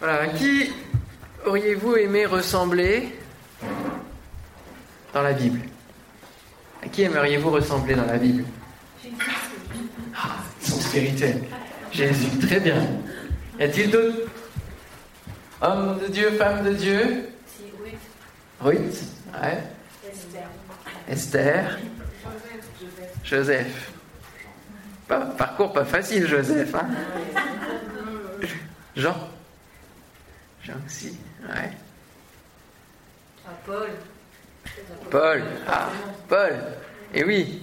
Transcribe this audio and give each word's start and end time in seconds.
Voilà, 0.00 0.22
à 0.22 0.26
qui 0.28 0.72
auriez-vous 1.44 1.96
aimé 1.96 2.24
ressembler 2.24 3.14
dans 5.12 5.22
la 5.22 5.34
Bible? 5.34 5.60
À 6.82 6.88
qui 6.88 7.02
aimeriez-vous 7.02 7.50
ressembler 7.50 7.94
dans 7.94 8.06
la 8.06 8.16
Bible? 8.16 8.44
Ah, 10.16 10.36
ils 10.62 10.66
sont 10.66 10.80
spirituels. 10.80 11.42
Jésus, 11.92 12.38
très 12.38 12.60
bien. 12.60 12.82
Y 13.58 13.62
a-t-il 13.62 13.90
d'autres? 13.90 14.30
Hommes 15.60 15.98
de 16.00 16.06
Dieu, 16.06 16.30
femmes 16.30 16.64
de 16.64 16.72
Dieu? 16.72 17.28
Ruth, 18.62 19.02
ouais. 19.34 19.58
Esther. 21.08 21.78
Joseph. 23.22 23.92
Pas, 25.06 25.20
parcours 25.26 25.74
pas 25.74 25.84
facile, 25.84 26.26
Joseph. 26.26 26.74
Hein 26.74 26.88
Jean. 28.96 29.29
Ouais. 31.48 31.70
Paul. 33.66 33.88
Paul. 35.10 35.42
Ah, 35.66 35.88
Paul. 36.28 36.54
Et 37.14 37.24
oui, 37.24 37.62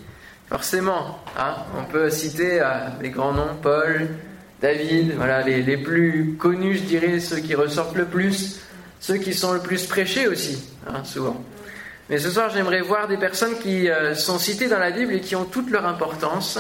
forcément. 0.50 1.20
Hein, 1.38 1.56
on 1.78 1.86
peut 1.86 2.10
citer 2.10 2.62
euh, 2.62 2.88
les 3.02 3.10
grands 3.10 3.34
noms, 3.34 3.56
Paul, 3.62 4.08
David, 4.62 5.14
voilà, 5.16 5.44
les, 5.44 5.62
les, 5.62 5.78
plus 5.78 6.36
connus, 6.38 6.78
je 6.78 6.84
dirais, 6.84 7.20
ceux 7.20 7.40
qui 7.40 7.56
ressortent 7.56 7.96
le 7.96 8.06
plus, 8.06 8.60
ceux 9.00 9.18
qui 9.18 9.34
sont 9.34 9.54
le 9.54 9.60
plus 9.60 9.86
prêchés 9.86 10.28
aussi, 10.28 10.70
hein, 10.88 11.04
souvent. 11.04 11.44
Mais 12.10 12.18
ce 12.20 12.30
soir, 12.30 12.50
j'aimerais 12.50 12.82
voir 12.82 13.08
des 13.08 13.18
personnes 13.18 13.58
qui 13.60 13.90
euh, 13.90 14.16
sont 14.16 14.40
citées 14.40 14.68
dans 14.68 14.80
la 14.80 14.92
Bible 14.92 15.14
et 15.14 15.20
qui 15.20 15.36
ont 15.36 15.46
toute 15.46 15.70
leur 15.70 15.86
importance 15.86 16.58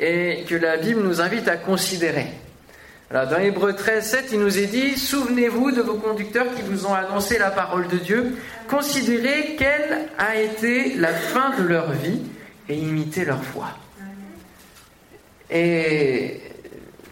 et 0.00 0.44
que 0.48 0.54
la 0.54 0.78
Bible 0.78 1.02
nous 1.02 1.20
invite 1.20 1.46
à 1.46 1.56
considérer. 1.56 2.26
Alors, 3.14 3.28
dans 3.28 3.40
Hébreu 3.40 3.74
13, 3.74 4.06
7, 4.06 4.28
il 4.32 4.38
nous 4.38 4.58
est 4.58 4.68
dit 4.68 4.96
Souvenez-vous 4.96 5.70
de 5.70 5.82
vos 5.82 5.96
conducteurs 5.96 6.46
qui 6.54 6.62
vous 6.62 6.86
ont 6.86 6.94
annoncé 6.94 7.36
la 7.36 7.50
parole 7.50 7.86
de 7.88 7.98
Dieu, 7.98 8.38
considérez 8.68 9.54
quelle 9.58 10.08
a 10.16 10.36
été 10.36 10.94
la 10.94 11.12
fin 11.12 11.54
de 11.58 11.62
leur 11.62 11.92
vie 11.92 12.22
et 12.70 12.74
imitez 12.74 13.26
leur 13.26 13.44
foi. 13.44 13.66
Et 15.50 16.40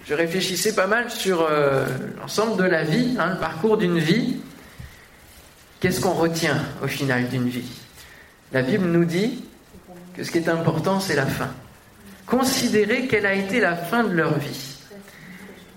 je 0.06 0.14
réfléchissais 0.14 0.74
pas 0.74 0.86
mal 0.86 1.10
sur 1.10 1.42
euh, 1.42 1.84
l'ensemble 2.18 2.56
de 2.56 2.66
la 2.66 2.82
vie, 2.82 3.16
hein, 3.18 3.34
le 3.34 3.38
parcours 3.38 3.76
d'une 3.76 3.98
vie. 3.98 4.38
Qu'est-ce 5.80 6.00
qu'on 6.00 6.14
retient 6.14 6.64
au 6.82 6.86
final 6.86 7.28
d'une 7.28 7.50
vie? 7.50 7.70
La 8.54 8.62
Bible 8.62 8.86
nous 8.86 9.04
dit 9.04 9.44
que 10.16 10.24
ce 10.24 10.30
qui 10.30 10.38
est 10.38 10.48
important, 10.48 10.98
c'est 10.98 11.16
la 11.16 11.26
fin. 11.26 11.50
Considérez 12.24 13.06
quelle 13.06 13.26
a 13.26 13.34
été 13.34 13.60
la 13.60 13.76
fin 13.76 14.02
de 14.02 14.14
leur 14.14 14.38
vie. 14.38 14.69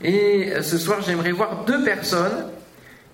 Et 0.04 0.54
ce 0.62 0.78
soir, 0.78 1.02
j'aimerais 1.02 1.32
voir 1.32 1.64
deux 1.66 1.84
personnes 1.84 2.50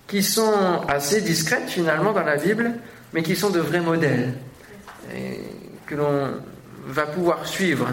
qui 0.08 0.24
sont 0.24 0.82
assez 0.88 1.20
discrètes 1.20 1.68
finalement 1.68 2.12
dans 2.12 2.24
la 2.24 2.36
Bible, 2.36 2.72
mais 3.12 3.22
qui 3.22 3.36
sont 3.36 3.50
de 3.50 3.60
vrais 3.60 3.80
modèles, 3.80 4.34
et 5.14 5.38
que 5.86 5.94
l'on 5.94 6.32
va 6.86 7.06
pouvoir 7.06 7.46
suivre. 7.46 7.88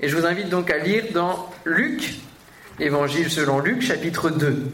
Et 0.00 0.08
je 0.08 0.16
vous 0.16 0.26
invite 0.26 0.48
donc 0.48 0.70
à 0.70 0.78
lire 0.78 1.06
dans 1.12 1.50
Luc, 1.64 2.20
Évangile 2.78 3.30
selon 3.30 3.58
Luc, 3.58 3.82
chapitre 3.82 4.30
2. 4.30 4.66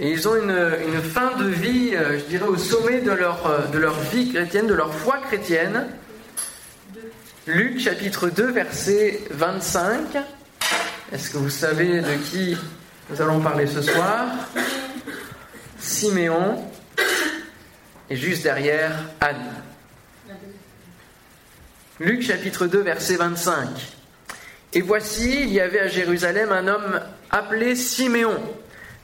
Et 0.00 0.12
ils 0.12 0.28
ont 0.28 0.36
une, 0.36 0.50
une, 0.50 1.02
fin 1.02 1.36
de 1.36 1.48
vie, 1.48 1.90
je 1.92 2.24
dirais, 2.28 2.46
au 2.46 2.56
sommet 2.56 3.00
de 3.00 3.10
leur, 3.10 3.68
de 3.70 3.78
leur 3.78 3.98
vie 4.00 4.32
chrétienne, 4.32 4.68
de 4.68 4.74
leur 4.74 4.94
foi 4.94 5.18
chrétienne. 5.18 5.88
Luc 7.46 7.80
chapitre 7.80 8.28
2, 8.28 8.52
verset 8.52 9.20
25. 9.32 10.16
Est-ce 11.10 11.30
que 11.30 11.38
vous 11.38 11.48
savez 11.48 12.02
de 12.02 12.14
qui 12.30 12.54
nous 13.08 13.22
allons 13.22 13.40
parler 13.40 13.66
ce 13.66 13.80
soir? 13.80 14.28
Siméon. 15.78 16.62
Et 18.10 18.16
juste 18.16 18.42
derrière, 18.42 18.92
Anne. 19.20 19.54
Luc 21.98 22.22
chapitre 22.22 22.66
2, 22.66 22.80
verset 22.80 23.16
25. 23.16 23.68
Et 24.74 24.82
voici, 24.82 25.44
il 25.44 25.48
y 25.48 25.60
avait 25.60 25.80
à 25.80 25.88
Jérusalem 25.88 26.52
un 26.52 26.68
homme 26.68 27.00
appelé 27.30 27.74
Siméon. 27.74 28.38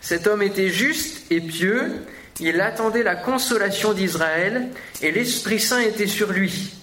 Cet 0.03 0.27
homme 0.27 0.43
était 0.43 0.69
juste 0.69 1.33
et 1.33 1.41
pieux, 1.41 2.05
il 2.39 2.61
attendait 2.61 3.03
la 3.03 3.17
consolation 3.17 3.95
d'Israël, 3.95 4.69
et 5.01 5.11
l'Esprit 5.11 5.59
Saint 5.59 5.81
était 5.81 6.07
sur 6.07 6.33
lui. 6.33 6.75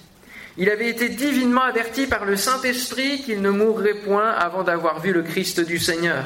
Il 0.58 0.68
avait 0.68 0.88
été 0.88 1.08
divinement 1.08 1.62
averti 1.62 2.06
par 2.06 2.26
le 2.26 2.36
Saint-Esprit 2.36 3.22
qu'il 3.22 3.40
ne 3.40 3.50
mourrait 3.50 3.94
point 3.94 4.30
avant 4.30 4.62
d'avoir 4.62 5.00
vu 5.00 5.12
le 5.12 5.22
Christ 5.22 5.60
du 5.60 5.78
Seigneur. 5.78 6.24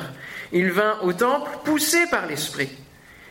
Il 0.52 0.72
vint 0.72 0.98
au 1.02 1.12
temple 1.12 1.50
poussé 1.64 1.98
par 2.10 2.26
l'Esprit. 2.26 2.70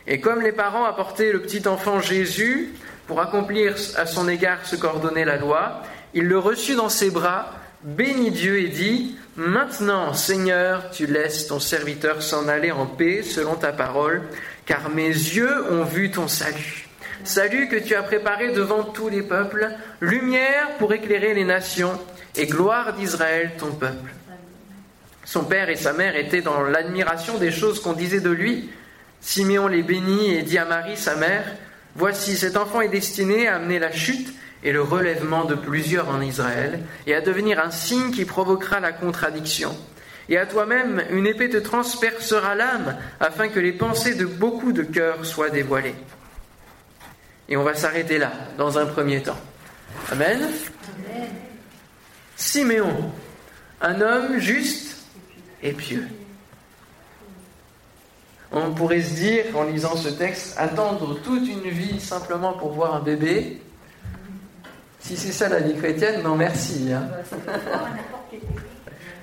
Et 0.06 0.20
comme 0.20 0.40
les 0.40 0.52
parents 0.52 0.84
apportaient 0.84 1.32
le 1.32 1.42
petit 1.42 1.68
enfant 1.68 2.00
Jésus 2.00 2.72
pour 3.06 3.20
accomplir 3.20 3.74
à 3.96 4.06
son 4.06 4.28
égard 4.28 4.64
ce 4.64 4.76
qu'ordonnait 4.76 5.24
la 5.24 5.36
loi, 5.36 5.82
il 6.14 6.24
le 6.24 6.38
reçut 6.38 6.76
dans 6.76 6.88
ses 6.88 7.10
bras, 7.10 7.52
bénit 7.82 8.30
Dieu 8.30 8.60
et 8.60 8.68
dit, 8.68 9.16
Maintenant, 9.36 10.14
Seigneur, 10.14 10.90
tu 10.90 11.06
laisses 11.06 11.46
ton 11.46 11.60
serviteur 11.60 12.22
s'en 12.22 12.48
aller 12.48 12.72
en 12.72 12.86
paix 12.86 13.22
selon 13.22 13.54
ta 13.54 13.70
parole, 13.70 14.22
car 14.64 14.88
mes 14.88 15.08
yeux 15.08 15.70
ont 15.70 15.84
vu 15.84 16.10
ton 16.10 16.26
salut. 16.26 16.85
Salut 17.26 17.66
que 17.66 17.74
tu 17.74 17.96
as 17.96 18.04
préparé 18.04 18.52
devant 18.52 18.84
tous 18.84 19.08
les 19.08 19.20
peuples, 19.20 19.68
lumière 20.00 20.76
pour 20.78 20.92
éclairer 20.92 21.34
les 21.34 21.42
nations 21.42 22.00
et 22.36 22.46
gloire 22.46 22.92
d'Israël, 22.92 23.50
ton 23.58 23.72
peuple. 23.72 24.14
Son 25.24 25.42
père 25.42 25.68
et 25.68 25.74
sa 25.74 25.92
mère 25.92 26.14
étaient 26.14 26.40
dans 26.40 26.62
l'admiration 26.62 27.36
des 27.36 27.50
choses 27.50 27.82
qu'on 27.82 27.94
disait 27.94 28.20
de 28.20 28.30
lui. 28.30 28.70
Siméon 29.20 29.66
les 29.66 29.82
bénit 29.82 30.34
et 30.34 30.42
dit 30.42 30.56
à 30.56 30.66
Marie, 30.66 30.96
sa 30.96 31.16
mère, 31.16 31.56
Voici, 31.96 32.36
cet 32.36 32.56
enfant 32.56 32.80
est 32.80 32.88
destiné 32.88 33.48
à 33.48 33.56
amener 33.56 33.80
la 33.80 33.90
chute 33.90 34.32
et 34.62 34.70
le 34.70 34.82
relèvement 34.82 35.46
de 35.46 35.56
plusieurs 35.56 36.08
en 36.08 36.20
Israël, 36.20 36.78
et 37.08 37.14
à 37.16 37.20
devenir 37.20 37.58
un 37.58 37.72
signe 37.72 38.12
qui 38.12 38.24
provoquera 38.24 38.78
la 38.78 38.92
contradiction. 38.92 39.76
Et 40.28 40.38
à 40.38 40.46
toi-même, 40.46 41.02
une 41.10 41.26
épée 41.26 41.50
te 41.50 41.56
transpercera 41.56 42.54
l'âme, 42.54 42.96
afin 43.18 43.48
que 43.48 43.58
les 43.58 43.72
pensées 43.72 44.14
de 44.14 44.26
beaucoup 44.26 44.70
de 44.70 44.84
cœurs 44.84 45.26
soient 45.26 45.50
dévoilées. 45.50 45.96
Et 47.48 47.56
on 47.56 47.62
va 47.62 47.74
s'arrêter 47.74 48.18
là, 48.18 48.32
dans 48.58 48.78
un 48.78 48.86
premier 48.86 49.22
temps. 49.22 49.38
Amen. 50.10 50.42
Amen. 50.42 51.28
Siméon, 52.36 53.12
un 53.80 54.00
homme 54.00 54.38
juste 54.38 54.96
et 55.62 55.72
pieux. 55.72 56.06
On 58.52 58.72
pourrait 58.72 59.02
se 59.02 59.14
dire, 59.14 59.44
en 59.54 59.64
lisant 59.64 59.96
ce 59.96 60.08
texte, 60.08 60.54
attendre 60.58 61.20
toute 61.20 61.48
une 61.48 61.68
vie 61.68 62.00
simplement 62.00 62.52
pour 62.52 62.72
voir 62.72 62.94
un 62.94 63.00
bébé. 63.00 63.60
Si 65.00 65.16
c'est 65.16 65.32
ça 65.32 65.48
la 65.48 65.60
vie 65.60 65.76
chrétienne, 65.76 66.22
non 66.22 66.36
merci. 66.36 66.90
Hein. 66.92 67.08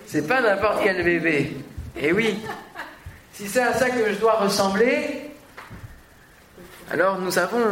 C'est 0.06 0.28
pas 0.28 0.42
n'importe 0.42 0.84
quel 0.84 1.04
bébé. 1.04 1.58
Et 2.00 2.12
oui, 2.12 2.40
si 3.34 3.48
c'est 3.48 3.62
à 3.62 3.74
ça 3.74 3.90
que 3.90 4.14
je 4.14 4.20
dois 4.20 4.40
ressembler, 4.40 5.32
alors 6.92 7.20
nous 7.20 7.38
avons 7.38 7.66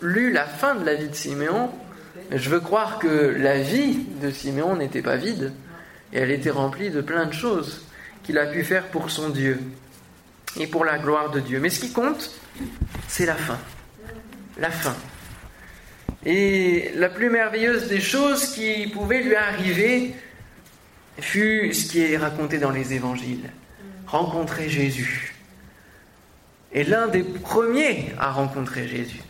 lu 0.00 0.32
la 0.32 0.44
fin 0.44 0.74
de 0.74 0.84
la 0.84 0.94
vie 0.94 1.08
de 1.08 1.14
Siméon, 1.14 1.70
je 2.30 2.50
veux 2.50 2.60
croire 2.60 2.98
que 2.98 3.34
la 3.38 3.58
vie 3.60 3.98
de 4.20 4.30
Siméon 4.30 4.76
n'était 4.76 5.02
pas 5.02 5.16
vide, 5.16 5.52
et 6.12 6.18
elle 6.18 6.30
était 6.30 6.50
remplie 6.50 6.90
de 6.90 7.00
plein 7.00 7.26
de 7.26 7.32
choses 7.32 7.82
qu'il 8.22 8.38
a 8.38 8.46
pu 8.46 8.64
faire 8.64 8.86
pour 8.88 9.10
son 9.10 9.30
Dieu 9.30 9.58
et 10.58 10.66
pour 10.66 10.84
la 10.84 10.98
gloire 10.98 11.30
de 11.30 11.40
Dieu. 11.40 11.60
Mais 11.60 11.70
ce 11.70 11.80
qui 11.80 11.92
compte, 11.92 12.30
c'est 13.06 13.26
la 13.26 13.34
fin. 13.34 13.58
La 14.58 14.70
fin. 14.70 14.96
Et 16.24 16.90
la 16.96 17.08
plus 17.08 17.30
merveilleuse 17.30 17.88
des 17.88 18.00
choses 18.00 18.46
qui 18.48 18.88
pouvaient 18.88 19.22
lui 19.22 19.34
arriver 19.34 20.14
fut 21.20 21.72
ce 21.72 21.90
qui 21.90 22.00
est 22.00 22.16
raconté 22.16 22.58
dans 22.58 22.70
les 22.70 22.92
évangiles. 22.92 23.50
Rencontrer 24.06 24.68
Jésus. 24.68 25.34
Et 26.72 26.84
l'un 26.84 27.08
des 27.08 27.22
premiers 27.22 28.12
à 28.18 28.30
rencontrer 28.30 28.88
Jésus. 28.88 29.22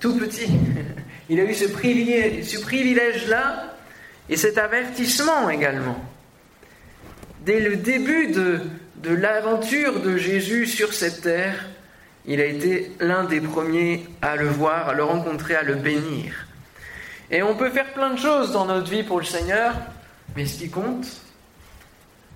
Tout 0.00 0.16
petit. 0.16 0.48
Il 1.28 1.40
a 1.40 1.44
eu 1.44 1.54
ce 1.54 1.66
privilège, 1.66 2.44
ce 2.44 2.60
privilège-là 2.60 3.74
et 4.28 4.36
cet 4.36 4.58
avertissement 4.58 5.50
également. 5.50 5.98
Dès 7.44 7.60
le 7.60 7.76
début 7.76 8.28
de, 8.28 8.60
de 8.96 9.14
l'aventure 9.14 10.00
de 10.00 10.16
Jésus 10.16 10.66
sur 10.66 10.92
cette 10.92 11.22
terre, 11.22 11.66
il 12.26 12.40
a 12.40 12.44
été 12.44 12.92
l'un 13.00 13.24
des 13.24 13.40
premiers 13.40 14.06
à 14.20 14.36
le 14.36 14.48
voir, 14.48 14.88
à 14.88 14.94
le 14.94 15.04
rencontrer, 15.04 15.54
à 15.54 15.62
le 15.62 15.76
bénir. 15.76 16.46
Et 17.30 17.42
on 17.42 17.56
peut 17.56 17.70
faire 17.70 17.92
plein 17.92 18.10
de 18.10 18.18
choses 18.18 18.52
dans 18.52 18.66
notre 18.66 18.90
vie 18.90 19.02
pour 19.02 19.18
le 19.18 19.24
Seigneur, 19.24 19.74
mais 20.36 20.46
ce 20.46 20.58
qui 20.58 20.70
compte, 20.70 21.06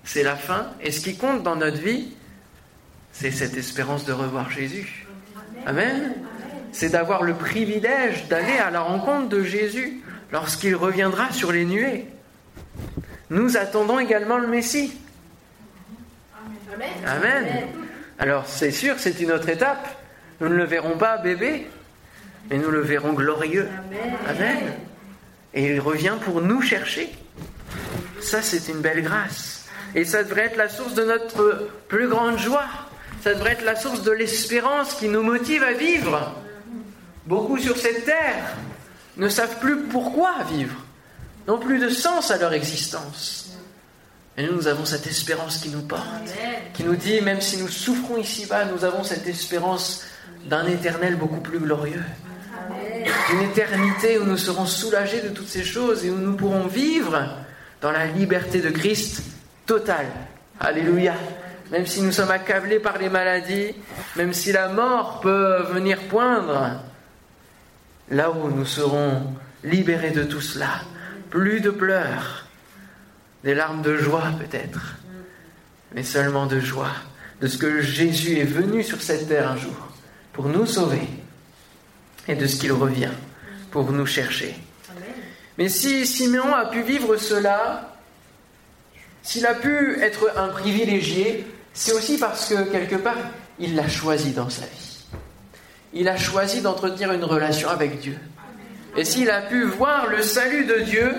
c'est 0.05 0.23
la 0.23 0.37
fin. 0.37 0.69
Et 0.81 0.91
ce 0.91 1.01
qui 1.01 1.17
compte 1.17 1.43
dans 1.43 1.57
notre 1.57 1.79
vie, 1.79 2.13
c'est 3.13 3.31
cette 3.31 3.57
espérance 3.57 4.05
de 4.05 4.13
revoir 4.13 4.51
Jésus. 4.51 5.07
Amen. 5.67 6.15
C'est 6.73 6.91
d'avoir 6.91 7.23
le 7.23 7.35
privilège 7.35 8.29
d'aller 8.29 8.59
à 8.59 8.71
la 8.71 8.81
rencontre 8.81 9.29
de 9.29 9.43
Jésus 9.43 10.01
lorsqu'il 10.33 10.77
reviendra 10.77 11.33
sur 11.33 11.53
les 11.53 11.65
nuées. 11.65 12.07
Nous 13.31 13.57
attendons 13.57 13.99
également 13.99 14.39
le 14.39 14.47
Messie. 14.47 14.99
Amen. 17.07 17.47
Alors 18.19 18.47
c'est 18.47 18.71
sûr, 18.71 18.97
c'est 18.99 19.21
une 19.21 19.33
autre 19.33 19.49
étape. 19.49 19.89
Nous 20.41 20.49
ne 20.49 20.55
le 20.55 20.65
verrons 20.65 20.97
pas 20.97 21.19
bébé, 21.19 21.67
mais 22.49 22.59
nous 22.59 22.71
le 22.71 22.81
verrons 22.81 23.13
glorieux. 23.13 23.69
Amen. 24.29 24.59
Et 25.55 25.75
il 25.75 25.81
revient 25.81 26.17
pour 26.23 26.41
nous 26.41 26.63
chercher. 26.63 27.11
Ça, 28.21 28.43
c'est 28.43 28.69
une 28.69 28.81
belle 28.81 29.03
grâce. 29.03 29.67
Et 29.95 30.05
ça 30.05 30.23
devrait 30.23 30.47
être 30.47 30.57
la 30.57 30.69
source 30.69 30.95
de 30.95 31.05
notre 31.05 31.69
plus 31.89 32.09
grande 32.09 32.39
joie. 32.39 32.67
Ça 33.23 33.35
devrait 33.35 33.53
être 33.53 33.65
la 33.65 33.77
source 33.77 34.03
de 34.03 34.13
l'espérance 34.13 34.95
qui 34.95 35.09
nous 35.09 35.23
motive 35.23 35.63
à 35.63 35.73
vivre. 35.73 36.40
Beaucoup 37.31 37.59
sur 37.59 37.77
cette 37.77 38.07
terre 38.07 38.57
ne 39.17 39.29
savent 39.29 39.61
plus 39.61 39.83
pourquoi 39.83 40.43
vivre, 40.51 40.75
n'ont 41.47 41.61
plus 41.61 41.79
de 41.79 41.89
sens 41.89 42.33
à 42.33 42.39
leur 42.39 42.53
existence. 42.53 43.53
Et 44.37 44.43
nous, 44.43 44.55
nous 44.55 44.67
avons 44.67 44.85
cette 44.85 45.07
espérance 45.07 45.59
qui 45.59 45.69
nous 45.69 45.83
porte, 45.83 46.03
qui 46.75 46.83
nous 46.83 46.97
dit, 46.97 47.21
même 47.21 47.41
si 47.41 47.59
nous 47.59 47.69
souffrons 47.69 48.17
ici-bas, 48.17 48.65
nous 48.65 48.85
avons 48.85 49.05
cette 49.05 49.29
espérance 49.29 50.05
d'un 50.47 50.67
éternel 50.67 51.15
beaucoup 51.15 51.41
plus 51.41 51.61
glorieux. 51.61 52.03
D'une 53.29 53.43
éternité 53.43 54.19
où 54.19 54.25
nous 54.25 54.37
serons 54.37 54.67
soulagés 54.67 55.21
de 55.21 55.29
toutes 55.29 55.49
ces 55.49 55.63
choses 55.63 56.05
et 56.05 56.11
où 56.11 56.19
nous 56.19 56.35
pourrons 56.35 56.67
vivre 56.67 57.29
dans 57.81 57.93
la 57.93 58.07
liberté 58.07 58.61
de 58.61 58.71
Christ 58.71 59.23
totale. 59.67 60.09
Alléluia. 60.59 61.15
Même 61.71 61.87
si 61.87 62.03
nous 62.03 62.11
sommes 62.11 62.33
accablés 62.33 62.81
par 62.81 62.99
les 62.99 63.09
maladies, 63.09 63.73
même 64.17 64.33
si 64.33 64.51
la 64.51 64.69
mort 64.69 65.21
peut 65.21 65.63
venir 65.71 66.01
poindre, 66.09 66.83
là 68.11 68.31
où 68.31 68.51
nous 68.51 68.67
serons 68.67 69.23
libérés 69.65 70.11
de 70.11 70.25
tout 70.25 70.41
cela, 70.41 70.81
plus 71.31 71.61
de 71.61 71.71
pleurs, 71.71 72.47
des 73.45 73.55
larmes 73.55 73.83
de 73.83 73.97
joie 73.97 74.33
peut-être, 74.39 74.97
mais 75.95 76.03
seulement 76.03 76.47
de 76.47 76.61
joie, 76.61 76.93
de 77.41 77.47
ce 77.47 77.57
que 77.57 77.81
Jésus 77.81 78.39
est 78.39 78.45
venu 78.45 78.83
sur 78.83 79.01
cette 79.01 79.29
terre 79.29 79.51
un 79.51 79.57
jour 79.57 79.89
pour 80.33 80.49
nous 80.49 80.67
sauver 80.67 81.09
et 82.29 82.35
de 82.35 82.47
ce 82.47 82.57
qu'il 82.57 82.73
revient 82.73 83.13
pour 83.71 83.91
nous 83.93 84.07
chercher. 84.07 84.55
Mais 85.59 85.69
si 85.69 86.07
Siméon 86.07 86.55
a 86.55 86.67
pu 86.67 86.83
vivre 86.83 87.17
cela, 87.17 87.95
s'il 89.23 89.47
a 89.47 89.55
pu 89.55 90.01
être 90.01 90.33
un 90.37 90.49
privilégié, 90.49 91.47
c'est 91.73 91.93
aussi 91.93 92.19
parce 92.19 92.49
que 92.49 92.71
quelque 92.71 92.97
part, 92.97 93.19
il 93.59 93.77
l'a 93.77 93.89
choisi 93.89 94.33
dans 94.33 94.49
sa 94.49 94.63
vie. 94.63 95.00
Il 95.93 96.09
a 96.09 96.17
choisi 96.17 96.61
d'entretenir 96.61 97.13
une 97.13 97.25
relation 97.25 97.69
avec 97.69 98.01
Dieu. 98.01 98.17
Et 98.97 99.05
s'il 99.05 99.31
a 99.31 99.43
pu 99.43 99.65
voir 99.65 100.09
le 100.09 100.23
salut 100.23 100.65
de 100.65 100.81
Dieu, 100.81 101.13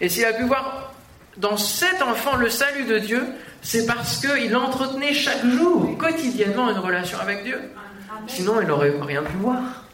et 0.00 0.08
s'il 0.08 0.24
a 0.24 0.32
pu 0.32 0.44
voir 0.44 0.94
dans 1.36 1.56
cet 1.56 2.02
enfant 2.02 2.36
le 2.36 2.50
salut 2.50 2.84
de 2.84 2.98
Dieu, 2.98 3.22
c'est 3.62 3.86
parce 3.86 4.18
qu'il 4.18 4.54
entretenait 4.56 5.14
chaque 5.14 5.44
jour, 5.44 5.96
quotidiennement, 5.98 6.70
une 6.70 6.78
relation 6.78 7.18
avec 7.18 7.44
Dieu. 7.44 7.60
Sinon, 8.26 8.60
il 8.60 8.66
n'aurait 8.66 8.92
rien 9.00 9.22
pu 9.22 9.36
voir. 9.38 9.84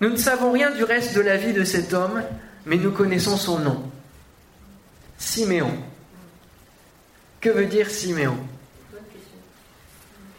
Nous 0.00 0.08
ne 0.08 0.16
savons 0.16 0.52
rien 0.52 0.70
du 0.70 0.82
reste 0.82 1.14
de 1.14 1.20
la 1.20 1.36
vie 1.36 1.52
de 1.52 1.64
cet 1.64 1.92
homme, 1.92 2.22
mais 2.64 2.76
nous 2.76 2.90
connaissons 2.90 3.36
son 3.36 3.58
nom. 3.58 3.90
Siméon. 5.18 5.72
Que 7.40 7.50
veut 7.50 7.66
dire 7.66 7.90
Siméon? 7.90 8.38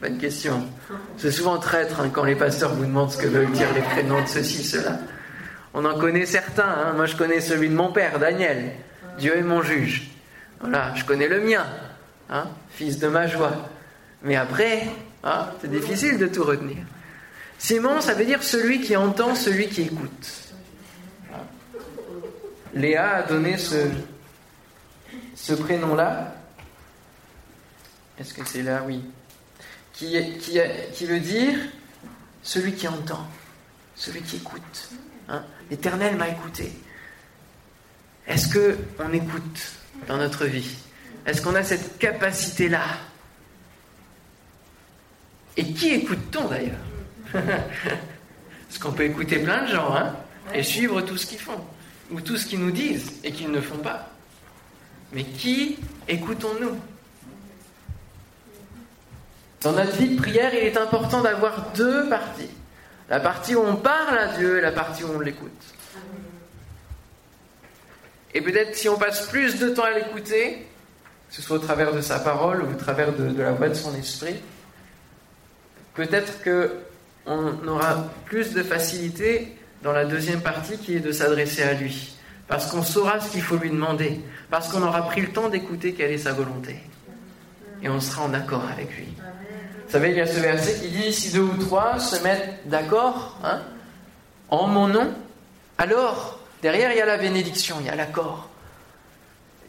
Bonne 0.01 0.17
question. 0.17 0.67
C'est 1.17 1.31
souvent 1.31 1.59
traître 1.59 1.99
hein, 1.99 2.09
quand 2.11 2.23
les 2.23 2.35
pasteurs 2.35 2.73
vous 2.73 2.85
demandent 2.85 3.11
ce 3.11 3.17
que 3.17 3.27
veulent 3.27 3.51
dire 3.51 3.71
les 3.75 3.81
prénoms 3.81 4.23
de 4.23 4.27
ceci, 4.27 4.63
cela. 4.63 4.97
On 5.75 5.85
en 5.85 5.99
connaît 5.99 6.25
certains. 6.25 6.63
Hein. 6.67 6.93
Moi, 6.95 7.05
je 7.05 7.15
connais 7.15 7.39
celui 7.39 7.69
de 7.69 7.75
mon 7.75 7.91
père, 7.91 8.17
Daniel. 8.17 8.71
Dieu 9.19 9.37
est 9.37 9.43
mon 9.43 9.61
juge. 9.61 10.09
Voilà, 10.59 10.91
je 10.95 11.05
connais 11.05 11.27
le 11.27 11.41
mien, 11.41 11.65
hein, 12.29 12.47
fils 12.71 12.97
de 12.97 13.07
ma 13.07 13.27
joie. 13.27 13.69
Mais 14.23 14.35
après, 14.35 14.87
c'est 15.61 15.69
difficile 15.69 16.17
de 16.17 16.27
tout 16.27 16.43
retenir. 16.43 16.77
Simon, 17.59 18.01
ça 18.01 18.15
veut 18.15 18.25
dire 18.25 18.41
celui 18.41 18.81
qui 18.81 18.95
entend, 18.95 19.35
celui 19.35 19.67
qui 19.69 19.83
écoute. 19.83 20.53
Léa 22.73 23.17
a 23.17 23.23
donné 23.23 23.57
ce 23.57 25.53
prénom-là. 25.53 26.33
Est-ce 28.19 28.33
que 28.33 28.41
c'est 28.45 28.63
là? 28.63 28.83
Oui. 28.85 29.03
Qui, 30.01 30.37
qui, 30.39 30.59
qui, 30.95 31.05
veut 31.05 31.19
dire 31.19 31.59
celui 32.41 32.73
qui 32.73 32.87
entend, 32.87 33.23
celui 33.93 34.23
qui 34.23 34.37
écoute. 34.37 34.89
Hein? 35.29 35.43
L'Éternel 35.69 36.15
m'a 36.15 36.27
écouté. 36.27 36.71
Est-ce 38.25 38.47
que 38.47 38.79
on 38.97 39.13
écoute 39.13 39.61
dans 40.07 40.17
notre 40.17 40.45
vie? 40.45 40.75
Est-ce 41.27 41.43
qu'on 41.43 41.53
a 41.53 41.61
cette 41.61 41.99
capacité-là? 41.99 42.81
Et 45.55 45.71
qui 45.71 45.89
écoute-t-on 45.89 46.47
d'ailleurs? 46.47 46.79
Parce 47.31 48.79
qu'on 48.79 48.93
peut 48.93 49.05
écouter 49.05 49.37
plein 49.37 49.65
de 49.65 49.71
gens 49.71 49.95
hein, 49.95 50.15
et 50.51 50.63
suivre 50.63 51.03
tout 51.03 51.17
ce 51.17 51.27
qu'ils 51.27 51.37
font, 51.37 51.63
ou 52.09 52.21
tout 52.21 52.37
ce 52.37 52.47
qu'ils 52.47 52.59
nous 52.59 52.71
disent 52.71 53.19
et 53.23 53.31
qu'ils 53.31 53.51
ne 53.51 53.61
font 53.61 53.77
pas. 53.77 54.09
Mais 55.13 55.25
qui 55.25 55.77
écoutons-nous? 56.07 56.75
Dans 59.61 59.73
notre 59.73 59.95
vie 59.95 60.15
de 60.15 60.21
prière, 60.21 60.53
il 60.53 60.63
est 60.63 60.77
important 60.77 61.21
d'avoir 61.21 61.71
deux 61.75 62.09
parties. 62.09 62.49
La 63.09 63.19
partie 63.19 63.55
où 63.55 63.61
on 63.61 63.75
parle 63.75 64.17
à 64.17 64.37
Dieu 64.37 64.57
et 64.57 64.61
la 64.61 64.71
partie 64.71 65.03
où 65.03 65.09
on 65.15 65.19
l'écoute. 65.19 65.51
Et 68.33 68.41
peut-être 68.41 68.75
si 68.75 68.89
on 68.89 68.97
passe 68.97 69.27
plus 69.27 69.59
de 69.59 69.69
temps 69.69 69.83
à 69.83 69.91
l'écouter, 69.91 70.65
que 71.29 71.35
ce 71.35 71.41
soit 71.41 71.57
au 71.57 71.59
travers 71.59 71.93
de 71.93 72.01
sa 72.01 72.19
parole 72.19 72.63
ou 72.63 72.71
au 72.71 72.77
travers 72.77 73.13
de, 73.13 73.39
la 73.39 73.51
voix 73.51 73.69
de 73.69 73.73
son 73.73 73.93
esprit, 73.95 74.35
peut-être 75.93 76.41
que 76.41 76.79
on 77.25 77.67
aura 77.67 78.09
plus 78.25 78.53
de 78.53 78.63
facilité 78.63 79.55
dans 79.83 79.91
la 79.91 80.05
deuxième 80.05 80.41
partie 80.41 80.77
qui 80.77 80.95
est 80.95 81.01
de 81.01 81.11
s'adresser 81.11 81.61
à 81.61 81.73
lui. 81.73 82.15
Parce 82.47 82.71
qu'on 82.71 82.81
saura 82.81 83.19
ce 83.19 83.29
qu'il 83.31 83.41
faut 83.41 83.57
lui 83.57 83.69
demander. 83.69 84.19
Parce 84.49 84.69
qu'on 84.69 84.81
aura 84.81 85.05
pris 85.07 85.21
le 85.21 85.29
temps 85.29 85.49
d'écouter 85.49 85.93
quelle 85.93 86.11
est 86.11 86.17
sa 86.17 86.33
volonté. 86.33 86.77
Et 87.83 87.89
on 87.89 87.99
sera 87.99 88.23
en 88.23 88.33
accord 88.33 88.63
avec 88.71 88.95
lui. 88.97 89.07
Vous 89.91 89.97
savez, 89.97 90.11
il 90.11 90.17
y 90.19 90.21
a 90.21 90.25
ce 90.25 90.39
verset 90.39 90.79
qui 90.79 90.87
dit 90.87 91.11
si 91.11 91.33
deux 91.33 91.41
ou 91.41 91.57
trois 91.57 91.99
se 91.99 92.23
mettent 92.23 92.61
d'accord 92.65 93.37
hein, 93.43 93.59
en 94.47 94.67
mon 94.67 94.87
nom, 94.87 95.13
alors 95.77 96.39
derrière 96.61 96.93
il 96.93 96.97
y 96.97 97.01
a 97.01 97.05
la 97.05 97.17
bénédiction, 97.17 97.75
il 97.81 97.87
y 97.87 97.89
a 97.89 97.95
l'accord. 97.95 98.47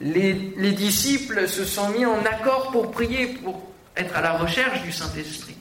Les, 0.01 0.55
les 0.57 0.71
disciples 0.71 1.49
se 1.49 1.65
sont 1.65 1.89
mis 1.89 2.07
en 2.07 2.25
accord 2.25 2.71
pour 2.71 2.93
prier, 2.93 3.35
pour 3.43 3.69
être 3.97 4.15
à 4.15 4.21
la 4.21 4.35
recherche 4.35 4.83
du 4.83 4.93
Saint-Esprit. 4.93 5.57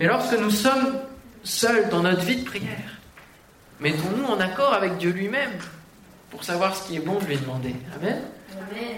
Mais 0.00 0.06
lorsque 0.06 0.36
nous 0.36 0.50
sommes 0.50 0.98
seuls 1.44 1.88
dans 1.88 2.02
notre 2.02 2.22
vie 2.22 2.38
de 2.42 2.44
prière, 2.44 2.98
mettons-nous 3.78 4.24
en 4.24 4.40
accord 4.40 4.74
avec 4.74 4.96
Dieu 4.96 5.12
lui-même 5.12 5.56
pour 6.30 6.42
savoir 6.42 6.74
ce 6.74 6.88
qui 6.88 6.96
est 6.96 7.00
bon 7.06 7.20
de 7.20 7.26
lui 7.26 7.36
demander. 7.36 7.76
Amen. 7.94 8.22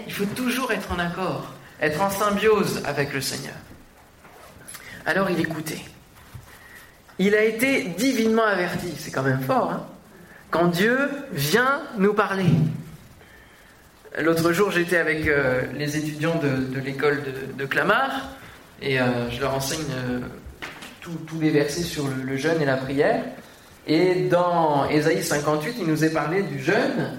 Il 0.07 0.11
faut 0.11 0.25
toujours 0.25 0.71
être 0.71 0.91
en 0.91 0.97
accord, 0.97 1.53
être 1.79 2.01
en 2.01 2.09
symbiose 2.09 2.81
avec 2.83 3.13
le 3.13 3.21
Seigneur. 3.21 3.53
Alors 5.05 5.29
il 5.29 5.39
écoutait. 5.39 5.81
Il 7.19 7.35
a 7.35 7.43
été 7.43 7.83
divinement 7.83 8.45
averti, 8.45 8.93
c'est 8.97 9.11
quand 9.11 9.23
même 9.23 9.41
fort, 9.41 9.71
hein 9.71 9.85
quand 10.51 10.67
Dieu 10.67 10.97
vient 11.31 11.81
nous 11.97 12.13
parler. 12.13 12.45
L'autre 14.19 14.51
jour, 14.51 14.69
j'étais 14.69 14.97
avec 14.97 15.25
euh, 15.27 15.61
les 15.73 15.97
étudiants 15.97 16.35
de, 16.35 16.77
l'école 16.79 17.23
de, 17.57 17.65
Clamart 17.65 18.31
et 18.81 18.99
euh, 18.99 19.29
je 19.31 19.39
leur 19.39 19.55
enseigne 19.55 19.85
euh, 19.95 20.19
tous 20.99 21.39
les 21.39 21.49
versets 21.49 21.83
sur 21.83 22.05
le, 22.07 22.35
jeûne 22.35 22.61
et 22.61 22.65
la 22.65 22.75
prière. 22.75 23.23
Et 23.87 24.27
dans 24.27 24.87
Ésaïe 24.89 25.23
58, 25.23 25.75
il 25.79 25.87
nous 25.87 26.03
est 26.03 26.13
parlé 26.13 26.43
du 26.43 26.61
jeûne 26.61 27.17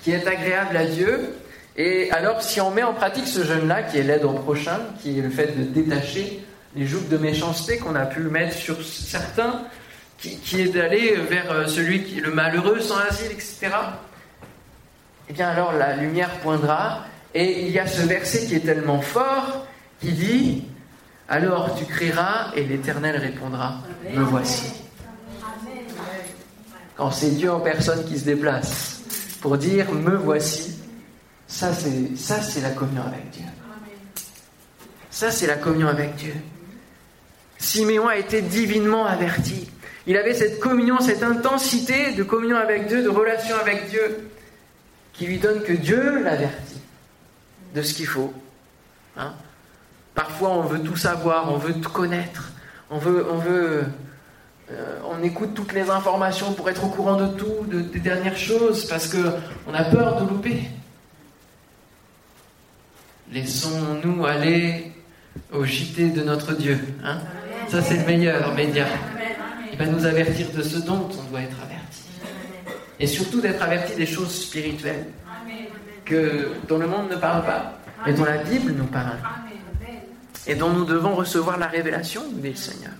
qui 0.00 0.12
est 0.12 0.26
agréable 0.26 0.76
à 0.76 0.86
Dieu. 0.86 1.34
Et 1.76 2.10
alors, 2.12 2.40
si 2.42 2.60
on 2.60 2.70
met 2.70 2.84
en 2.84 2.94
pratique 2.94 3.26
ce 3.26 3.44
jeûne-là, 3.44 3.82
qui 3.82 3.98
est 3.98 4.04
l'aide 4.04 4.24
au 4.24 4.32
prochain, 4.32 4.78
qui 5.02 5.18
est 5.18 5.22
le 5.22 5.30
fait 5.30 5.58
de 5.58 5.64
détacher 5.64 6.44
les 6.76 6.86
jougs 6.86 7.08
de 7.08 7.16
méchanceté 7.16 7.78
qu'on 7.78 7.94
a 7.94 8.06
pu 8.06 8.20
mettre 8.20 8.54
sur 8.54 8.82
certains, 8.84 9.62
qui, 10.18 10.60
est 10.60 10.68
d'aller 10.68 11.14
vers 11.16 11.50
euh, 11.50 11.66
celui 11.66 12.02
qui 12.02 12.18
est 12.18 12.20
le 12.20 12.32
malheureux 12.32 12.80
sans 12.80 12.98
asile, 12.98 13.30
etc. 13.30 13.68
Eh 15.28 15.32
bien, 15.32 15.48
alors 15.48 15.72
la 15.72 15.94
lumière 15.94 16.30
poindra. 16.40 17.04
Et 17.34 17.66
il 17.66 17.70
y 17.70 17.78
a 17.78 17.86
ce 17.86 18.02
verset 18.02 18.46
qui 18.46 18.56
est 18.56 18.64
tellement 18.64 19.00
fort 19.00 19.66
qui 20.00 20.12
dit 20.12 20.64
alors 21.28 21.76
tu 21.76 21.84
crieras 21.84 22.52
et 22.56 22.64
l'Éternel 22.64 23.16
répondra, 23.16 23.82
me 24.14 24.22
voici. 24.22 24.72
Quand 26.96 27.10
c'est 27.10 27.30
Dieu 27.32 27.52
en 27.52 27.60
personne 27.60 28.04
qui 28.06 28.18
se 28.18 28.24
déplace 28.24 29.02
pour 29.42 29.58
dire, 29.58 29.92
me 29.92 30.16
voici, 30.16 30.78
ça 31.46 31.72
c'est, 31.72 32.16
ça 32.16 32.40
c'est 32.40 32.62
la 32.62 32.70
communion 32.70 33.02
avec 33.06 33.30
Dieu. 33.30 33.44
Ça 35.10 35.30
c'est 35.30 35.46
la 35.46 35.56
communion 35.56 35.88
avec 35.88 36.16
Dieu. 36.16 36.34
Siméon 37.58 38.08
a 38.08 38.16
été 38.16 38.40
divinement 38.40 39.04
averti. 39.04 39.68
Il 40.06 40.16
avait 40.16 40.34
cette 40.34 40.60
communion, 40.60 41.00
cette 41.00 41.22
intensité 41.22 42.12
de 42.12 42.22
communion 42.22 42.56
avec 42.56 42.86
Dieu, 42.86 43.02
de 43.02 43.08
relation 43.08 43.56
avec 43.60 43.90
Dieu, 43.90 44.30
qui 45.12 45.26
lui 45.26 45.38
donne 45.38 45.62
que 45.62 45.72
Dieu 45.72 46.22
l'avertit. 46.22 46.80
de 47.74 47.82
ce 47.82 47.92
qu'il 47.92 48.06
faut. 48.06 48.32
Hein. 49.18 49.34
Parfois, 50.14 50.50
on 50.50 50.62
veut 50.62 50.80
tout 50.80 50.96
savoir, 50.96 51.52
on 51.52 51.58
veut 51.58 51.74
tout 51.74 51.90
connaître, 51.90 52.52
on 52.88 52.96
veut, 52.96 53.26
on 53.30 53.36
veut, 53.36 53.84
euh, 54.72 54.98
on 55.04 55.22
écoute 55.22 55.52
toutes 55.54 55.74
les 55.74 55.90
informations 55.90 56.54
pour 56.54 56.70
être 56.70 56.84
au 56.84 56.88
courant 56.88 57.16
de 57.16 57.28
tout, 57.36 57.66
des 57.68 58.00
dernières 58.00 58.38
choses, 58.38 58.86
parce 58.86 59.06
que 59.06 59.18
on 59.66 59.74
a 59.74 59.84
peur 59.84 60.22
de 60.22 60.30
louper. 60.30 60.62
Laissons-nous 63.30 64.24
aller 64.24 64.92
au 65.52 65.66
JT 65.66 66.10
de 66.10 66.22
notre 66.22 66.54
Dieu. 66.54 66.78
Hein. 67.04 67.18
Ça, 67.68 67.82
c'est 67.82 67.98
le 67.98 68.06
meilleur 68.06 68.54
média. 68.54 68.86
Il 69.70 69.78
va 69.78 69.86
nous 69.86 70.06
avertir 70.06 70.50
de 70.50 70.62
ce 70.62 70.78
dont 70.78 71.08
on 71.18 71.30
doit 71.30 71.42
être 71.42 71.56
averti. 71.62 72.02
Et 72.98 73.06
surtout 73.06 73.40
d'être 73.40 73.62
averti 73.62 73.94
des 73.94 74.06
choses 74.06 74.34
spirituelles 74.46 75.06
que, 76.04 76.52
dont 76.66 76.78
le 76.78 76.86
monde 76.86 77.10
ne 77.10 77.16
parle 77.16 77.44
pas, 77.44 77.78
mais 78.06 78.14
dont 78.14 78.24
la 78.24 78.38
Bible 78.38 78.72
nous 78.72 78.86
parle. 78.86 79.18
Et 80.46 80.54
dont 80.54 80.70
nous 80.70 80.86
devons 80.86 81.14
recevoir 81.14 81.58
la 81.58 81.66
révélation, 81.66 82.22
dit 82.32 82.48
le 82.48 82.56
Seigneur. 82.56 82.92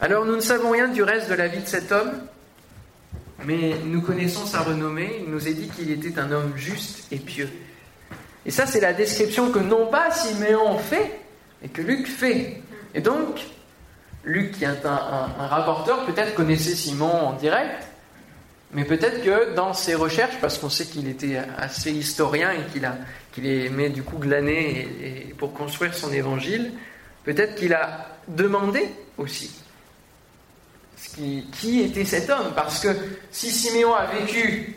Alors 0.00 0.24
nous 0.24 0.36
ne 0.36 0.40
savons 0.40 0.70
rien 0.70 0.88
du 0.88 1.02
reste 1.02 1.28
de 1.30 1.34
la 1.34 1.46
vie 1.46 1.60
de 1.60 1.68
cet 1.68 1.92
homme, 1.92 2.12
mais 3.44 3.76
nous 3.84 4.00
connaissons 4.00 4.46
sa 4.46 4.60
renommée. 4.60 5.22
Il 5.24 5.30
nous 5.30 5.46
est 5.46 5.54
dit 5.54 5.68
qu'il 5.68 5.90
était 5.90 6.18
un 6.18 6.32
homme 6.32 6.52
juste 6.56 7.06
et 7.12 7.18
pieux. 7.18 7.50
Et 8.46 8.50
ça, 8.50 8.66
c'est 8.66 8.80
la 8.80 8.92
description 8.92 9.50
que 9.50 9.58
non 9.58 9.86
pas 9.86 10.10
Siméon 10.10 10.78
fait, 10.78 11.20
mais 11.62 11.68
que 11.68 11.82
Luc 11.82 12.06
fait. 12.06 12.62
Et 12.94 13.00
donc, 13.00 13.40
Luc, 14.24 14.52
qui 14.52 14.64
est 14.64 14.86
un, 14.86 15.28
rapporteur, 15.38 16.04
peut-être 16.06 16.34
connaissait 16.34 16.74
Simon 16.74 17.12
en 17.12 17.32
direct, 17.34 17.88
mais 18.72 18.84
peut-être 18.84 19.22
que 19.22 19.54
dans 19.54 19.72
ses 19.72 19.94
recherches, 19.94 20.40
parce 20.40 20.58
qu'on 20.58 20.70
sait 20.70 20.86
qu'il 20.86 21.08
était 21.08 21.38
assez 21.58 21.92
historien 21.92 22.50
et 22.52 22.72
qu'il 22.72 22.84
a 22.84 22.96
qu'il 23.32 23.46
aimait 23.46 23.90
du 23.90 24.04
coup 24.04 24.18
glaner 24.18 24.88
et, 25.02 25.34
pour 25.36 25.52
construire 25.52 25.92
son 25.92 26.12
évangile, 26.12 26.72
peut-être 27.24 27.56
qu'il 27.56 27.74
a 27.74 28.08
demandé 28.28 28.88
aussi 29.18 29.50
qui, 31.14 31.46
qui, 31.52 31.80
était 31.80 32.04
cet 32.04 32.30
homme. 32.30 32.52
Parce 32.54 32.80
que 32.80 32.88
si 33.30 33.50
Siméon 33.50 33.94
a 33.94 34.06
vécu 34.06 34.76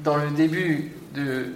dans 0.00 0.16
le 0.16 0.30
début 0.30 0.92
de, 1.14 1.52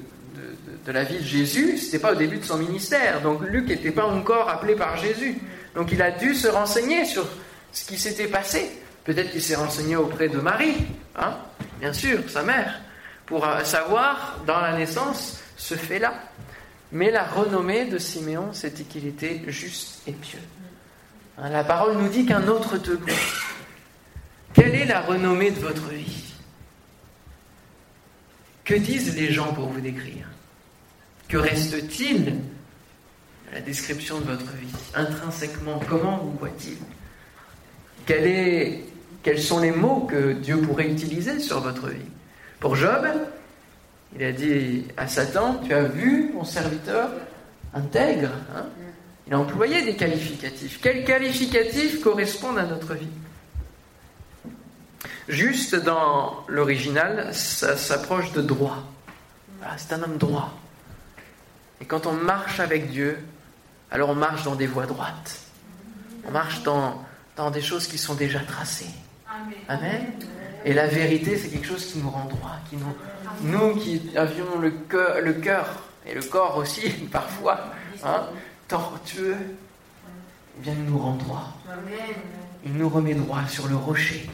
de, 0.86 0.92
la 0.92 1.04
vie 1.04 1.18
de 1.18 1.24
Jésus, 1.24 1.78
ce 1.78 1.84
n'était 1.86 1.98
pas 1.98 2.12
au 2.12 2.16
début 2.16 2.38
de 2.38 2.44
son 2.44 2.58
ministère. 2.58 3.20
Donc 3.22 3.40
Luc 3.42 3.68
n'était 3.68 3.90
pas 3.90 4.06
encore 4.06 4.48
appelé 4.48 4.74
par 4.74 4.96
Jésus. 4.96 5.38
Donc 5.74 5.92
il 5.92 6.00
a 6.02 6.10
dû 6.10 6.34
se 6.34 6.48
renseigner 6.48 7.04
sur 7.04 7.26
ce 7.72 7.86
qui 7.86 7.98
s'était 7.98 8.28
passé. 8.28 8.70
Peut-être 9.04 9.30
qu'il 9.30 9.42
s'est 9.42 9.56
renseigné 9.56 9.96
auprès 9.96 10.28
de 10.28 10.38
Marie, 10.38 10.74
hein, 11.16 11.36
bien 11.80 11.92
sûr, 11.92 12.18
sa 12.28 12.42
mère, 12.42 12.80
pour 13.24 13.46
euh, 13.46 13.62
savoir 13.62 14.42
dans 14.46 14.60
la 14.60 14.76
naissance 14.76 15.40
ce 15.56 15.74
fait-là. 15.74 16.14
Mais 16.92 17.10
la 17.10 17.24
renommée 17.24 17.84
de 17.84 17.98
Siméon, 17.98 18.52
c'était 18.52 18.84
qu'il 18.84 19.06
était 19.06 19.42
juste 19.46 20.02
et 20.06 20.12
pieux. 20.12 20.40
Hein, 21.38 21.50
la 21.50 21.64
parole 21.64 21.96
nous 21.98 22.08
dit 22.08 22.24
qu'un 22.26 22.46
autre 22.48 22.76
loue. 22.76 22.98
Quelle 24.54 24.74
est 24.74 24.86
la 24.86 25.00
renommée 25.00 25.50
de 25.50 25.60
votre 25.60 25.88
vie? 25.88 26.05
Que 28.66 28.74
disent 28.74 29.16
les 29.16 29.32
gens 29.32 29.54
pour 29.54 29.68
vous 29.68 29.80
décrire? 29.80 30.26
Que 31.28 31.36
reste-t-il 31.36 32.24
de 32.24 32.32
la 33.52 33.60
description 33.60 34.18
de 34.18 34.24
votre 34.24 34.52
vie 34.52 34.74
Intrinsèquement, 34.94 35.80
comment 35.88 36.18
vous 36.18 36.36
voit-il? 36.38 36.76
Quels 38.04 39.40
sont 39.40 39.60
les 39.60 39.70
mots 39.70 40.00
que 40.00 40.32
Dieu 40.32 40.60
pourrait 40.60 40.90
utiliser 40.90 41.38
sur 41.38 41.60
votre 41.60 41.88
vie? 41.88 42.10
Pour 42.58 42.74
Job, 42.74 43.06
il 44.16 44.24
a 44.24 44.32
dit 44.32 44.84
à 44.96 45.06
Satan, 45.06 45.60
tu 45.64 45.72
as 45.72 45.84
vu 45.84 46.30
mon 46.34 46.44
serviteur 46.44 47.10
intègre 47.72 48.30
hein? 48.54 48.66
Il 49.28 49.34
a 49.34 49.40
employé 49.40 49.82
des 49.82 49.96
qualificatifs. 49.96 50.80
Quels 50.80 51.04
qualificatifs 51.04 52.00
correspondent 52.00 52.58
à 52.58 52.66
notre 52.66 52.94
vie? 52.94 53.08
Juste 55.28 55.74
dans 55.74 56.44
l'original, 56.48 57.34
ça 57.34 57.76
s'approche 57.76 58.32
de 58.32 58.42
droit. 58.42 58.82
c'est 59.76 59.92
un 59.92 60.02
homme 60.02 60.18
droit. 60.18 60.54
Et 61.80 61.84
quand 61.84 62.06
on 62.06 62.12
marche 62.12 62.60
avec 62.60 62.90
Dieu, 62.90 63.18
alors 63.90 64.10
on 64.10 64.14
marche 64.14 64.44
dans 64.44 64.54
des 64.54 64.66
voies 64.66 64.86
droites. 64.86 65.40
On 66.26 66.30
marche 66.30 66.62
dans, 66.62 67.04
dans 67.36 67.50
des 67.50 67.60
choses 67.62 67.86
qui 67.86 67.98
sont 67.98 68.14
déjà 68.14 68.40
tracées. 68.40 68.90
Amen. 69.68 70.12
Et 70.64 70.72
la 70.72 70.86
vérité, 70.86 71.36
c'est 71.36 71.48
quelque 71.48 71.66
chose 71.66 71.86
qui 71.86 71.98
nous 71.98 72.10
rend 72.10 72.24
droit. 72.24 72.56
Qui 72.68 72.76
nous, 72.76 72.94
nous 73.42 73.76
qui 73.76 74.10
avions 74.16 74.58
le 74.60 74.70
cœur, 74.70 75.20
le 75.20 75.34
cœur 75.34 75.82
et 76.06 76.14
le 76.14 76.22
corps 76.22 76.56
aussi, 76.56 76.88
parfois, 77.12 77.72
hein, 78.04 78.26
tortueux, 78.68 79.36
eh 80.58 80.62
bien, 80.62 80.72
il 80.72 80.84
nous 80.84 80.98
rend 80.98 81.14
droit. 81.14 81.52
Il 82.64 82.74
nous 82.74 82.88
remet 82.88 83.14
droit 83.14 83.46
sur 83.48 83.68
le 83.68 83.76
rocher. 83.76 84.28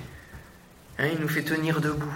Hein, 1.02 1.08
il 1.14 1.20
nous 1.20 1.28
fait 1.28 1.42
tenir 1.42 1.80
debout. 1.80 2.14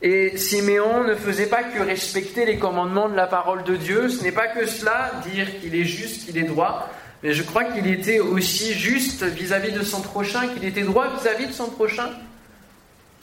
Et 0.00 0.36
Siméon 0.36 1.02
ne 1.02 1.16
faisait 1.16 1.46
pas 1.46 1.64
que 1.64 1.82
respecter 1.82 2.46
les 2.46 2.58
commandements 2.58 3.08
de 3.08 3.16
la 3.16 3.26
parole 3.26 3.64
de 3.64 3.74
Dieu, 3.74 4.08
ce 4.08 4.22
n'est 4.22 4.30
pas 4.30 4.46
que 4.46 4.64
cela, 4.66 5.10
dire 5.32 5.58
qu'il 5.58 5.74
est 5.74 5.84
juste, 5.84 6.26
qu'il 6.26 6.38
est 6.38 6.44
droit, 6.44 6.88
mais 7.24 7.32
je 7.32 7.42
crois 7.42 7.64
qu'il 7.64 7.88
était 7.88 8.20
aussi 8.20 8.74
juste 8.74 9.24
vis-à-vis 9.24 9.72
de 9.72 9.82
son 9.82 10.02
prochain, 10.02 10.46
qu'il 10.48 10.64
était 10.64 10.82
droit 10.82 11.08
vis-à-vis 11.16 11.48
de 11.48 11.52
son 11.52 11.68
prochain, 11.68 12.10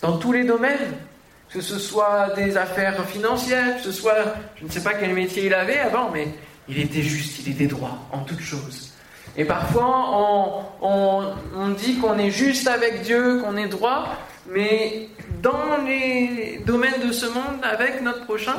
dans 0.01 0.17
tous 0.17 0.33
les 0.33 0.43
domaines, 0.43 0.97
que 1.49 1.61
ce 1.61 1.79
soit 1.79 2.33
des 2.35 2.57
affaires 2.57 3.07
financières, 3.07 3.77
que 3.77 3.83
ce 3.83 3.93
soit, 3.93 4.35
je 4.57 4.65
ne 4.65 4.69
sais 4.69 4.83
pas 4.83 4.95
quel 4.95 5.13
métier 5.13 5.45
il 5.45 5.53
avait 5.53 5.79
avant, 5.79 6.09
mais 6.11 6.27
il 6.67 6.77
était 6.79 7.03
juste, 7.03 7.39
il 7.45 7.53
était 7.53 7.67
droit 7.67 8.09
en 8.11 8.19
toutes 8.23 8.41
choses. 8.41 8.92
Et 9.35 9.45
parfois, 9.45 10.63
on, 10.81 11.33
on 11.55 11.69
dit 11.69 11.97
qu'on 11.97 12.17
est 12.17 12.31
juste 12.31 12.67
avec 12.67 13.01
Dieu, 13.01 13.41
qu'on 13.41 13.57
est 13.57 13.67
droit, 13.67 14.15
mais 14.47 15.09
dans 15.41 15.77
les 15.85 16.61
domaines 16.65 17.07
de 17.07 17.11
ce 17.11 17.25
monde 17.25 17.63
avec 17.63 18.01
notre 18.01 18.25
prochain, 18.25 18.55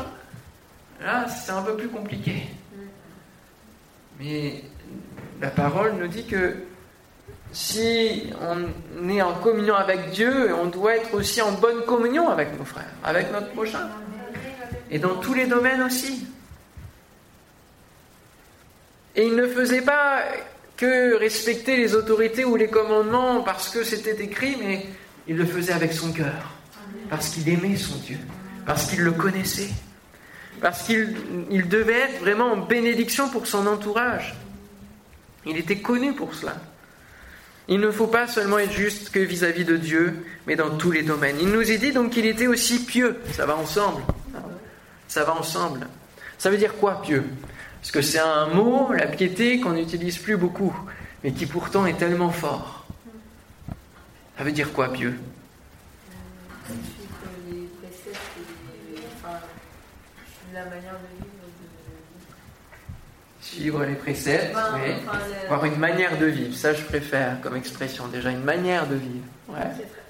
là, 1.01 1.27
c'est 1.29 1.53
un 1.53 1.63
peu 1.63 1.77
plus 1.77 1.89
compliqué. 1.89 2.43
Mais 4.19 4.63
la 5.41 5.51
parole 5.51 5.95
nous 5.99 6.09
dit 6.09 6.27
que 6.27 6.57
si 7.53 8.33
on 8.41 9.09
est 9.09 9.23
en 9.23 9.35
communion 9.35 9.75
avec 9.75 10.11
Dieu, 10.11 10.55
on 10.55 10.67
doit 10.67 10.97
être 10.97 11.15
aussi 11.15 11.41
en 11.41 11.53
bonne 11.53 11.85
communion 11.85 12.29
avec 12.29 12.59
nos 12.59 12.65
frères, 12.65 12.91
avec 13.05 13.31
notre 13.33 13.51
prochain. 13.53 13.89
Et 14.91 14.99
dans 14.99 15.17
tous 15.17 15.35
les 15.35 15.47
domaines 15.47 15.83
aussi. 15.83 16.27
Et 19.17 19.27
il 19.27 19.37
ne 19.37 19.47
faisait 19.47 19.83
pas 19.83 20.23
que 20.77 21.17
respecter 21.17 21.77
les 21.77 21.95
autorités 21.95 22.45
ou 22.45 22.57
les 22.57 22.69
commandements 22.69 23.43
parce 23.43 23.69
que 23.69 23.85
c'était 23.85 24.23
écrit, 24.23 24.57
mais 24.61 24.87
il 25.29 25.37
le 25.37 25.47
faisait 25.47 25.73
avec 25.73 25.93
son 25.93 26.13
cœur 26.13 26.53
parce 27.11 27.29
qu'il 27.29 27.49
aimait 27.49 27.77
son 27.77 27.97
Dieu, 27.97 28.19
parce 28.67 28.87
qu'il 28.87 29.01
le 29.01 29.13
connaissait, 29.13 29.71
parce 30.61 30.83
qu'il 30.83 31.69
devait 31.69 32.01
être 32.01 32.21
vraiment 32.21 32.53
en 32.53 32.57
bénédiction 32.57 33.29
pour 33.29 33.47
son 33.47 33.67
entourage. 33.67 34.35
Il 35.47 35.57
était 35.57 35.79
connu 35.79 36.15
pour 36.15 36.35
cela. 36.35 36.57
Il 37.69 37.81
ne 37.81 37.91
faut 37.91 38.07
pas 38.07 38.27
seulement 38.27 38.59
être 38.59 38.73
juste 38.73 39.11
que 39.11 39.19
vis-à-vis 39.19 39.65
de 39.65 39.77
Dieu, 39.77 40.25
mais 40.47 40.57
dans 40.57 40.77
tous 40.77 40.91
les 40.91 41.03
domaines. 41.03 41.37
Il 41.41 41.49
nous 41.49 41.71
est 41.71 41.79
dit 41.79 41.93
donc 41.93 42.11
qu'il 42.11 42.27
était 42.27 42.47
aussi 42.47 42.85
pieux. 42.85 43.21
Ça 43.33 43.47
va 43.47 43.57
ensemble. 43.57 44.03
Ça 45.09 45.25
va 45.25 45.35
ensemble. 45.35 45.87
Ça 46.37 46.51
veut 46.51 46.59
dire 46.59 46.75
quoi 46.75 47.01
pieux? 47.03 47.25
Parce 47.85 47.93
que 47.93 48.01
c'est 48.01 48.19
un 48.19 48.47
mot, 48.47 48.91
la 48.95 49.07
piété, 49.07 49.61
qu'on 49.61 49.73
n'utilise 49.73 50.17
plus 50.17 50.39
beaucoup, 50.39 50.75
mais 51.23 51.33
qui 51.33 51.45
pourtant 51.45 51.85
est 51.85 51.99
tellement 51.99 52.31
fort. 52.31 52.87
Ça 54.39 54.45
veut 54.45 54.53
dire 54.53 54.73
quoi 54.73 54.91
pieux? 54.91 55.19
La 60.55 60.65
manière 60.65 60.95
de 60.95 61.09
vivre. 61.15 61.29
Suivre 63.43 63.85
les 63.85 63.97
préceptes, 63.97 64.57
oui. 64.77 64.95
Avoir 65.45 65.67
une 65.67 65.77
manière 65.77 66.17
de 66.17 66.25
vivre, 66.25 66.57
ça 66.57 66.73
je 66.73 66.83
préfère 66.85 67.39
comme 67.43 67.55
expression, 67.55 68.09
déjà 68.09 68.31
une 68.31 68.45
manière 68.45 68.87
de 68.87 68.95
vivre. 68.95 69.27
Ouais. 69.51 69.59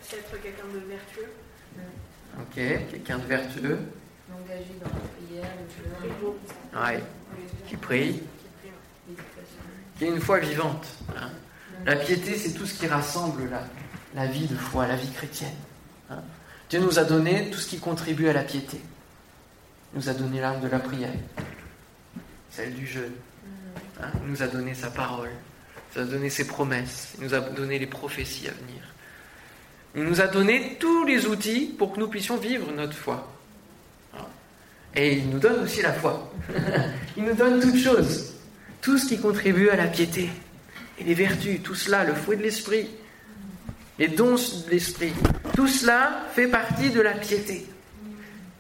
C'est 0.01 0.19
être 0.19 0.41
quelqu'un 0.41 0.69
de 0.73 0.79
vertueux. 0.89 1.33
Ok, 2.41 2.55
quelqu'un 2.89 3.19
de 3.19 3.27
vertueux. 3.27 3.79
Engagé 4.33 4.75
dans 4.81 4.91
la 4.91 5.01
prière, 5.19 5.51
ouais. 6.87 7.03
Qui 7.69 7.77
prie. 7.77 8.23
Qui 9.99 10.05
est 10.05 10.09
une 10.09 10.21
foi 10.21 10.39
vivante. 10.41 10.87
Hein. 11.17 11.31
La 11.87 11.97
piété, 11.97 12.37
c'est 12.37 12.53
tout 12.53 12.67
ce 12.67 12.75
qui 12.75 12.87
rassemble 12.87 13.51
la, 13.51 13.65
la 14.15 14.27
vie 14.27 14.47
de 14.47 14.57
foi, 14.57 14.87
la 14.87 14.97
vie 14.97 15.11
chrétienne. 15.11 15.55
Hein. 16.11 16.23
Dieu 16.71 16.81
nous 16.81 16.99
a 16.99 17.05
donné 17.05 17.51
tout 17.51 17.59
ce 17.59 17.69
qui 17.69 17.79
contribue 17.79 18.29
à 18.29 18.33
la 18.33 18.43
piété 18.43 18.81
nous 19.95 20.09
a 20.09 20.15
donné 20.15 20.41
l'âme 20.41 20.61
de 20.61 20.69
la 20.69 20.81
prière, 20.81 21.13
celle 22.51 22.75
du 22.75 22.87
jeûne. 22.87 23.13
Hein, 24.01 24.11
il 24.23 24.31
nous 24.31 24.43
a 24.43 24.49
donné 24.49 24.75
sa 24.75 24.91
parole, 24.91 25.31
il 25.95 26.01
nous 26.01 26.09
a 26.09 26.11
donné 26.11 26.31
ses 26.31 26.47
promesses, 26.47 27.15
il 27.19 27.25
nous 27.25 27.35
a 27.35 27.41
donné 27.41 27.79
les 27.79 27.87
prophéties 27.87 28.49
à 28.49 28.53
venir. 28.53 28.83
Il 29.95 30.03
nous 30.03 30.21
a 30.21 30.27
donné 30.27 30.77
tous 30.81 31.05
les 31.05 31.27
outils 31.27 31.73
pour 31.79 31.93
que 31.93 32.01
nous 32.01 32.09
puissions 32.09 32.37
vivre 32.37 32.73
notre 32.73 32.97
foi. 32.97 33.33
Et 34.97 35.15
il 35.15 35.29
nous 35.31 35.39
donne 35.39 35.65
aussi 35.65 35.83
la 35.83 35.93
foi. 35.93 36.33
il 37.17 37.25
nous 37.25 37.35
donne 37.35 37.61
toutes 37.61 37.79
choses. 37.79 38.35
Tout 38.81 38.99
ce 38.99 39.09
qui 39.09 39.19
contribue 39.19 39.69
à 39.71 39.77
la 39.77 39.87
piété. 39.87 40.31
Et 40.99 41.05
les 41.05 41.15
vertus, 41.15 41.63
tout 41.63 41.75
cela, 41.75 42.05
le 42.05 42.15
fruit 42.15 42.37
de 42.37 42.43
l'esprit, 42.43 42.89
les 43.99 44.09
dons 44.09 44.35
de 44.35 44.71
l'esprit, 44.71 45.13
tout 45.55 45.69
cela 45.69 46.27
fait 46.35 46.49
partie 46.49 46.91
de 46.91 47.01
la 47.01 47.13
piété. 47.13 47.67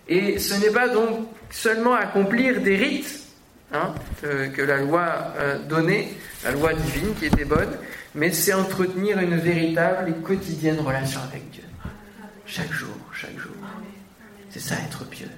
Et 0.08 0.38
ce 0.38 0.54
n'est 0.54 0.72
pas 0.72 0.88
donc 0.88 1.28
seulement 1.50 1.94
accomplir 1.94 2.60
des 2.60 2.76
rites 2.76 3.20
hein, 3.72 3.94
que, 4.22 4.62
la 4.62 4.78
loi 4.78 5.34
euh, 5.38 5.58
donnait, 5.66 6.08
la 6.44 6.52
loi 6.52 6.74
divine 6.74 7.14
qui 7.18 7.26
était 7.26 7.44
bonne, 7.44 7.70
mais 8.14 8.30
c'est 8.30 8.52
entretenir 8.52 9.18
une 9.18 9.36
véritable 9.36 10.10
et 10.10 10.22
quotidienne 10.22 10.80
relation 10.80 11.20
avec 11.22 11.50
Dieu. 11.50 11.64
Chaque 12.46 12.72
jour, 12.72 12.94
chaque 13.12 13.38
jour. 13.38 13.54
C'est 14.50 14.60
ça 14.60 14.76
être 14.76 15.04
pieux. 15.08 15.30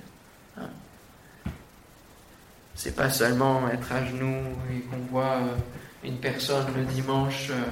C'est 2.77 2.95
pas 2.95 3.11
seulement 3.11 3.69
être 3.71 3.91
à 3.91 4.05
genoux 4.05 4.43
et 4.71 4.81
qu'on 4.81 4.99
voit 5.11 5.37
euh, 5.37 5.57
une 6.05 6.19
personne 6.19 6.67
le 6.77 6.85
dimanche, 6.85 7.49
euh, 7.51 7.63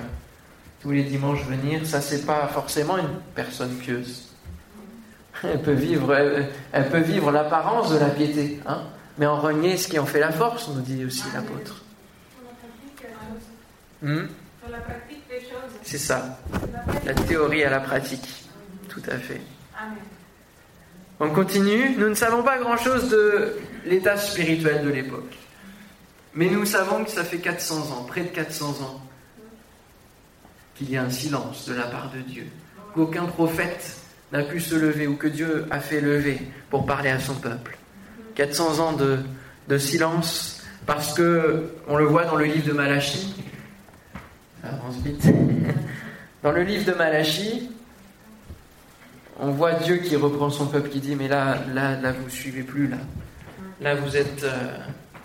tous 0.80 0.90
les 0.90 1.04
dimanches 1.04 1.44
venir. 1.44 1.87
Ça, 1.87 2.00
c'est 2.00 2.25
pas 2.25 2.49
forcément 2.49 2.96
une 2.96 3.20
personne 3.34 3.75
pieuse. 3.76 4.30
Elle 5.42 5.61
peut 5.61 5.73
vivre, 5.73 6.14
elle, 6.73 6.88
peut 6.88 7.00
vivre 7.00 7.30
l'apparence 7.30 7.92
de 7.92 7.99
la 7.99 8.08
piété, 8.08 8.61
hein, 8.66 8.84
mais 9.18 9.26
en 9.26 9.38
renier 9.38 9.76
ce 9.76 9.88
qui 9.88 9.99
en 9.99 10.06
fait 10.06 10.20
la 10.20 10.32
force, 10.32 10.68
nous 10.68 10.80
dit 10.80 11.04
aussi 11.04 11.25
l'apôtre. 11.34 11.82
Hmm? 14.00 14.26
C'est 15.82 15.99
ça. 15.99 16.38
La 17.04 17.14
théorie 17.14 17.62
à 17.64 17.70
la 17.70 17.80
pratique. 17.80 18.44
Tout 18.88 19.02
à 19.11 19.18
fait. 19.18 19.40
On 21.25 21.31
continue. 21.31 21.97
Nous 21.97 22.11
ne 22.11 22.14
savons 22.14 22.43
pas 22.43 22.59
grand-chose 22.59 23.09
de 23.09 23.57
l'état 23.87 24.19
spirituel 24.19 24.85
de 24.85 24.90
l'époque. 24.90 25.35
Mais 26.35 26.50
nous 26.50 26.66
savons 26.66 27.02
que 27.02 27.11
ça 27.11 27.25
fait 27.25 27.38
400 27.38 27.93
ans, 27.93 28.04
près 28.07 28.25
de 28.25 28.28
400 28.28 28.66
ans, 28.83 29.00
qu'il 30.75 30.90
y 30.90 30.99
a 30.99 31.02
un 31.02 31.11
silence 31.11 31.66
de 31.66 31.75
la 31.75 31.85
part 31.85 32.11
de 32.14 32.21
Dieu. 32.21 32.47
Qu'aucun 32.95 33.25
prophète 33.25 33.97
n'a 34.33 34.43
pu 34.43 34.61
se 34.61 34.75
lever 34.75 35.07
ou 35.07 35.16
que 35.16 35.28
Dieu 35.28 35.64
a 35.71 35.81
fait 35.81 36.02
lever 36.02 36.43
pour 36.69 36.85
parler 36.85 37.09
à 37.09 37.21
son 37.21 37.35
peuple. 37.35 37.78
400 38.35 38.81
ans 38.81 38.93
de, 38.93 39.78
silence 39.78 40.62
parce 40.85 41.14
que 41.14 41.71
on 41.88 41.97
le 41.97 42.04
voit 42.04 42.26
dans 42.26 42.37
le 42.37 42.45
livre 42.45 42.66
de 42.66 42.73
Malachie. 42.73 43.35
Avance 44.62 44.97
vite. 45.02 45.26
Dans 46.43 46.52
le 46.52 46.62
livre 46.62 46.85
de 46.85 46.93
Malachie, 46.93 47.71
on 49.41 49.50
voit 49.50 49.73
Dieu 49.75 49.97
qui 49.97 50.17
reprend 50.17 50.50
son 50.50 50.67
peuple 50.67 50.88
qui 50.88 51.00
dit 51.00 51.17
mais 51.17 51.29
là 51.29 51.59
là 51.75 52.00
là 52.00 52.12
vous 52.12 52.29
suivez 52.31 52.62
plus 52.62 52.88
là. 52.88 52.99
Là 53.81 53.95
vous 53.95 54.17
êtes 54.17 54.45
euh, 54.45 54.76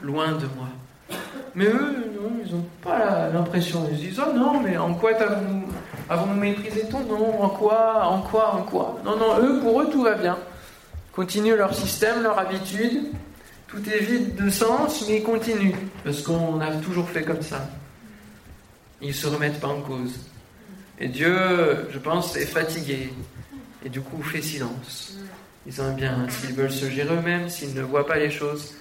loin 0.02 0.34
de 0.34 0.48
moi. 0.58 0.68
Mais 1.56 1.66
eux, 1.66 2.12
non, 2.16 2.32
ils 2.46 2.54
n'ont 2.54 2.66
pas 2.82 3.30
l'impression. 3.34 3.88
Ils 3.92 3.98
se 3.98 4.02
disent 4.04 4.22
Oh 4.26 4.34
non, 4.36 4.62
mais 4.62 4.78
en 4.78 4.94
quoi 4.94 5.12
avons-nous 5.16 5.64
avons 6.10 6.34
méprisé 6.36 6.88
ton 6.90 7.00
nom? 7.00 7.42
En 7.42 7.50
quoi 7.50 8.06
En 8.06 8.22
quoi 8.22 8.54
En 8.56 8.62
quoi? 8.64 9.00
Non, 9.04 9.18
non, 9.18 9.40
eux, 9.40 9.60
pour 9.60 9.82
eux, 9.82 9.90
tout 9.90 10.04
va 10.04 10.16
bien. 10.16 10.38
Continuent 11.14 11.56
leur 11.56 11.74
système, 11.74 12.22
leur 12.24 12.38
habitude. 12.38 13.12
Tout 13.68 13.88
est 13.90 14.00
vide 14.00 14.36
de 14.36 14.50
sens, 14.50 15.06
mais 15.08 15.18
ils 15.18 15.24
continuent. 15.24 15.76
Parce 16.04 16.22
qu'on 16.22 16.60
a 16.60 16.72
toujours 16.78 17.10
fait 17.10 17.24
comme 17.24 17.42
ça. 17.42 17.68
Ils 19.02 19.10
ne 19.10 19.14
se 19.14 19.28
remettent 19.28 19.60
pas 19.60 19.68
en 19.68 19.82
cause. 19.82 20.20
Et 21.00 21.08
Dieu, 21.08 21.36
je 21.92 22.00
pense, 22.00 22.36
est 22.36 22.46
fatigué. 22.46 23.14
Et 23.86 23.90
du 23.90 24.02
coup, 24.02 24.22
fait 24.22 24.42
silence. 24.42 25.18
Ils 25.66 25.82
ont 25.82 25.94
bien, 25.94 26.28
s'ils 26.30 26.56
veulent 26.56 26.72
se 26.72 26.90
gérer 26.90 27.14
eux-mêmes, 27.14 27.50
s'ils 27.50 27.74
ne 27.74 27.82
voient 27.82 28.08
pas 28.08 28.18
les 28.18 28.32
choses, 28.32 28.74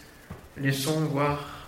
laissons 0.56 1.00
voir 1.00 1.58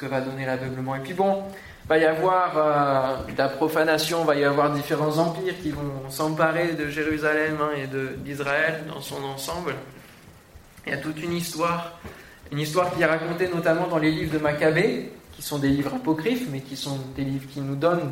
que 0.00 0.06
va 0.06 0.20
donner 0.20 0.46
l'aveuglement. 0.46 0.96
Et 0.96 1.00
puis 1.00 1.12
bon, 1.12 1.42
va 1.86 1.98
y 1.98 2.04
avoir 2.04 2.52
euh, 2.56 3.32
de 3.32 3.36
la 3.36 3.48
profanation, 3.48 4.24
va 4.24 4.34
y 4.34 4.44
avoir 4.44 4.72
différents 4.72 5.18
empires 5.18 5.54
qui 5.62 5.70
vont 5.70 6.08
s'emparer 6.08 6.72
de 6.72 6.88
Jérusalem 6.88 7.58
hein, 7.60 7.70
et 7.76 7.86
d'Israël 8.18 8.84
dans 8.88 9.00
son 9.00 9.22
ensemble. 9.24 9.74
Il 10.86 10.92
y 10.92 10.94
a 10.94 10.98
toute 10.98 11.22
une 11.22 11.32
histoire, 11.32 11.98
une 12.50 12.60
histoire 12.60 12.94
qui 12.94 13.02
est 13.02 13.06
racontée 13.06 13.48
notamment 13.48 13.86
dans 13.86 13.98
les 13.98 14.10
livres 14.10 14.32
de 14.32 14.38
Maccabée, 14.38 15.12
qui 15.32 15.42
sont 15.42 15.58
des 15.58 15.68
livres 15.68 15.94
apocryphes, 15.94 16.48
mais 16.50 16.60
qui 16.60 16.76
sont 16.76 16.98
des 17.14 17.24
livres 17.24 17.48
qui 17.50 17.60
nous 17.60 17.76
donnent 17.76 18.10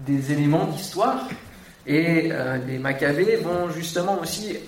des 0.00 0.32
éléments 0.32 0.66
d'histoire. 0.66 1.26
Et 1.86 2.30
euh, 2.32 2.58
les 2.66 2.78
Maccabées 2.78 3.36
vont 3.36 3.70
justement 3.70 4.20
aussi 4.20 4.58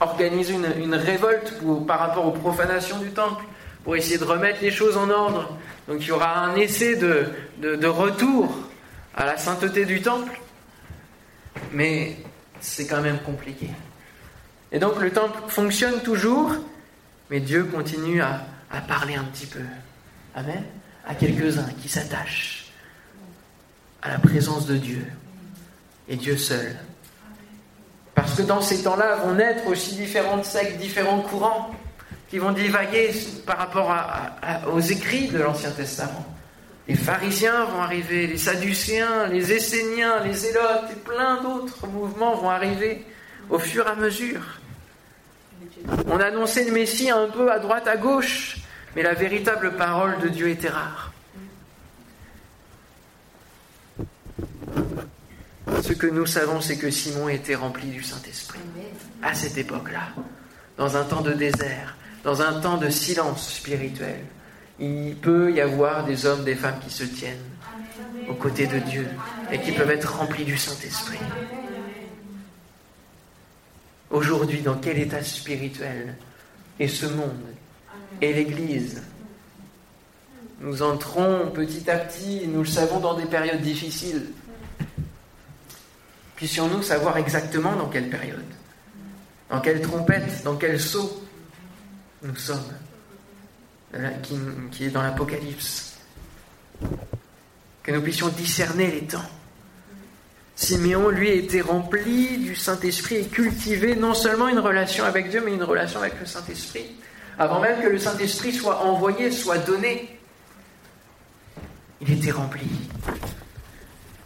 organiser 0.00 0.54
une, 0.54 0.94
révolte 0.94 1.54
par 1.86 2.00
rapport 2.00 2.26
aux 2.26 2.32
profanations 2.32 2.98
du 2.98 3.10
temple, 3.10 3.44
pour 3.84 3.96
essayer 3.96 4.18
de 4.18 4.24
remettre 4.24 4.60
les 4.62 4.70
choses 4.70 4.96
en 4.96 5.10
ordre, 5.10 5.56
donc 5.88 5.98
il 6.00 6.08
y 6.08 6.12
aura 6.12 6.38
un 6.38 6.56
essai 6.56 6.96
de, 6.96 7.26
de, 7.60 7.86
retour 7.86 8.52
à 9.16 9.26
la 9.26 9.36
sainteté 9.36 9.84
du 9.84 10.02
temple, 10.02 10.40
mais 11.72 12.16
c'est 12.60 12.86
quand 12.86 13.00
même 13.00 13.18
compliqué. 13.20 13.68
Et 14.70 14.78
donc 14.78 15.00
le 15.00 15.10
temple 15.10 15.38
fonctionne 15.48 16.00
toujours, 16.02 16.52
mais 17.30 17.40
Dieu 17.40 17.64
continue 17.64 18.22
à, 18.22 18.44
à 18.70 18.80
parler 18.80 19.14
un 19.14 19.24
petit 19.24 19.46
peu. 19.46 19.60
Amen. 20.34 20.64
À 21.06 21.14
quelques-uns 21.14 21.68
qui 21.80 21.88
s'attachent 21.88 22.72
à 24.00 24.08
la 24.10 24.18
présence 24.18 24.66
de 24.66 24.76
Dieu 24.76 25.06
et 26.12 26.16
Dieu 26.16 26.36
seul. 26.36 26.76
Parce 28.14 28.34
que 28.34 28.42
dans 28.42 28.60
ces 28.60 28.82
temps-là 28.82 29.16
vont 29.16 29.34
naître 29.34 29.66
aussi 29.66 29.94
différentes 29.94 30.44
sectes, 30.44 30.76
différents 30.76 31.22
courants 31.22 31.70
qui 32.28 32.38
vont 32.38 32.52
divaguer 32.52 33.10
par 33.46 33.56
rapport 33.56 33.96
aux 34.70 34.80
écrits 34.80 35.28
de 35.28 35.38
l'Ancien 35.38 35.70
Testament. 35.70 36.26
Les 36.86 36.96
pharisiens 36.96 37.64
vont 37.64 37.80
arriver, 37.80 38.26
les 38.26 38.36
sadducéens, 38.36 39.26
les 39.28 39.52
esséniens, 39.52 40.22
les 40.22 40.34
zélotes 40.34 40.90
et 40.92 40.96
plein 40.96 41.40
d'autres 41.42 41.86
mouvements 41.86 42.34
vont 42.34 42.50
arriver 42.50 43.06
au 43.48 43.58
fur 43.58 43.86
et 43.86 43.90
à 43.90 43.94
mesure. 43.94 44.42
On 46.06 46.20
annonçait 46.20 46.64
le 46.64 46.72
Messie 46.72 47.10
un 47.10 47.28
peu 47.28 47.50
à 47.50 47.58
droite, 47.58 47.88
à 47.88 47.96
gauche, 47.96 48.58
mais 48.94 49.02
la 49.02 49.14
véritable 49.14 49.76
parole 49.76 50.18
de 50.20 50.28
Dieu 50.28 50.48
était 50.48 50.68
rare. 50.68 51.11
Ce 55.82 55.92
que 55.92 56.06
nous 56.06 56.26
savons, 56.26 56.60
c'est 56.60 56.76
que 56.76 56.90
Simon 56.90 57.28
était 57.28 57.56
rempli 57.56 57.88
du 57.88 58.04
Saint-Esprit 58.04 58.60
à 59.20 59.34
cette 59.34 59.58
époque-là, 59.58 60.12
dans 60.76 60.96
un 60.96 61.02
temps 61.02 61.22
de 61.22 61.32
désert, 61.32 61.96
dans 62.22 62.40
un 62.40 62.60
temps 62.60 62.76
de 62.76 62.88
silence 62.88 63.52
spirituel, 63.52 64.20
il 64.78 65.16
peut 65.16 65.52
y 65.52 65.60
avoir 65.60 66.04
des 66.04 66.24
hommes, 66.24 66.44
des 66.44 66.54
femmes 66.54 66.78
qui 66.86 66.94
se 66.94 67.02
tiennent 67.02 67.36
aux 68.28 68.34
côtés 68.34 68.68
de 68.68 68.78
Dieu 68.78 69.08
et 69.50 69.60
qui 69.60 69.72
peuvent 69.72 69.90
être 69.90 70.18
remplis 70.18 70.44
du 70.44 70.56
Saint-Esprit. 70.56 71.18
Aujourd'hui, 74.10 74.60
dans 74.60 74.76
quel 74.76 74.98
état 74.98 75.24
spirituel 75.24 76.16
est 76.78 76.88
ce 76.88 77.06
monde 77.06 77.42
et 78.20 78.32
l'Église? 78.32 79.02
Nous 80.60 80.82
entrons 80.82 81.50
petit 81.52 81.90
à 81.90 81.96
petit, 81.96 82.46
nous 82.46 82.60
le 82.60 82.66
savons, 82.66 83.00
dans 83.00 83.14
des 83.14 83.26
périodes 83.26 83.62
difficiles. 83.62 84.26
Puissions-nous 86.42 86.82
savoir 86.82 87.18
exactement 87.18 87.76
dans 87.76 87.86
quelle 87.86 88.10
période, 88.10 88.42
dans 89.48 89.60
quelle 89.60 89.80
trompette, 89.80 90.42
dans 90.42 90.56
quel 90.56 90.80
saut 90.80 91.22
nous 92.20 92.34
sommes, 92.34 92.66
qui, 94.24 94.34
qui 94.72 94.86
est 94.86 94.90
dans 94.90 95.02
l'Apocalypse. 95.02 95.98
Que 97.84 97.92
nous 97.92 98.02
puissions 98.02 98.26
discerner 98.26 98.90
les 98.90 99.06
temps. 99.06 99.22
Siméon, 100.56 101.10
lui, 101.10 101.28
était 101.28 101.60
rempli 101.60 102.38
du 102.38 102.56
Saint-Esprit 102.56 103.18
et 103.18 103.26
cultivait 103.28 103.94
non 103.94 104.12
seulement 104.12 104.48
une 104.48 104.58
relation 104.58 105.04
avec 105.04 105.30
Dieu, 105.30 105.42
mais 105.44 105.54
une 105.54 105.62
relation 105.62 106.00
avec 106.00 106.18
le 106.18 106.26
Saint-Esprit. 106.26 106.96
Avant 107.38 107.60
même 107.60 107.80
que 107.80 107.86
le 107.86 108.00
Saint-Esprit 108.00 108.52
soit 108.52 108.80
envoyé, 108.82 109.30
soit 109.30 109.58
donné, 109.58 110.18
il 112.00 112.10
était 112.10 112.32
rempli. 112.32 112.66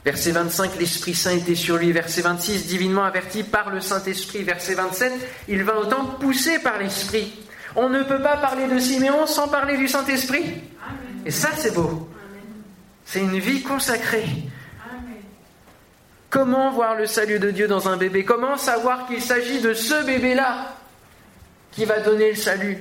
Verset 0.07 0.31
25, 0.31 0.79
l'Esprit 0.79 1.16
Saint 1.16 1.33
était 1.33 1.57
sur 1.57 1.79
lui. 1.79 1.90
Verset 1.90 2.21
26, 2.21 2.69
divinement 2.69 3.03
averti 3.03 3.42
par 3.42 3.71
le 3.71 3.81
Saint-Esprit. 3.81 4.45
Verset 4.45 4.75
27, 4.75 5.12
il 5.49 5.64
vint 5.64 5.75
autant 5.75 6.05
poussé 6.21 6.61
par 6.61 6.79
l'Esprit. 6.79 7.35
On 7.75 7.88
ne 7.88 8.05
peut 8.05 8.23
pas 8.23 8.37
parler 8.37 8.69
de 8.69 8.79
Siméon 8.79 9.27
sans 9.27 9.49
parler 9.49 9.77
du 9.77 9.88
Saint-Esprit. 9.88 10.62
Et 11.25 11.33
ça, 11.33 11.49
c'est 11.57 11.75
beau. 11.75 12.09
C'est 13.05 13.19
une 13.19 13.40
vie 13.40 13.64
consacrée. 13.64 14.29
Comment 16.31 16.71
voir 16.71 16.95
le 16.95 17.07
salut 17.07 17.40
de 17.40 17.51
Dieu 17.51 17.66
dans 17.66 17.88
un 17.88 17.97
bébé? 17.97 18.25
Comment 18.25 18.57
savoir 18.57 19.09
qu'il 19.09 19.21
s'agit 19.21 19.61
de 19.61 19.75
ce 19.75 20.05
bébé-là 20.05 20.77
qui 21.73 21.85
va 21.85 21.99
donner 21.99 22.31
le 22.31 22.37
salut? 22.37 22.79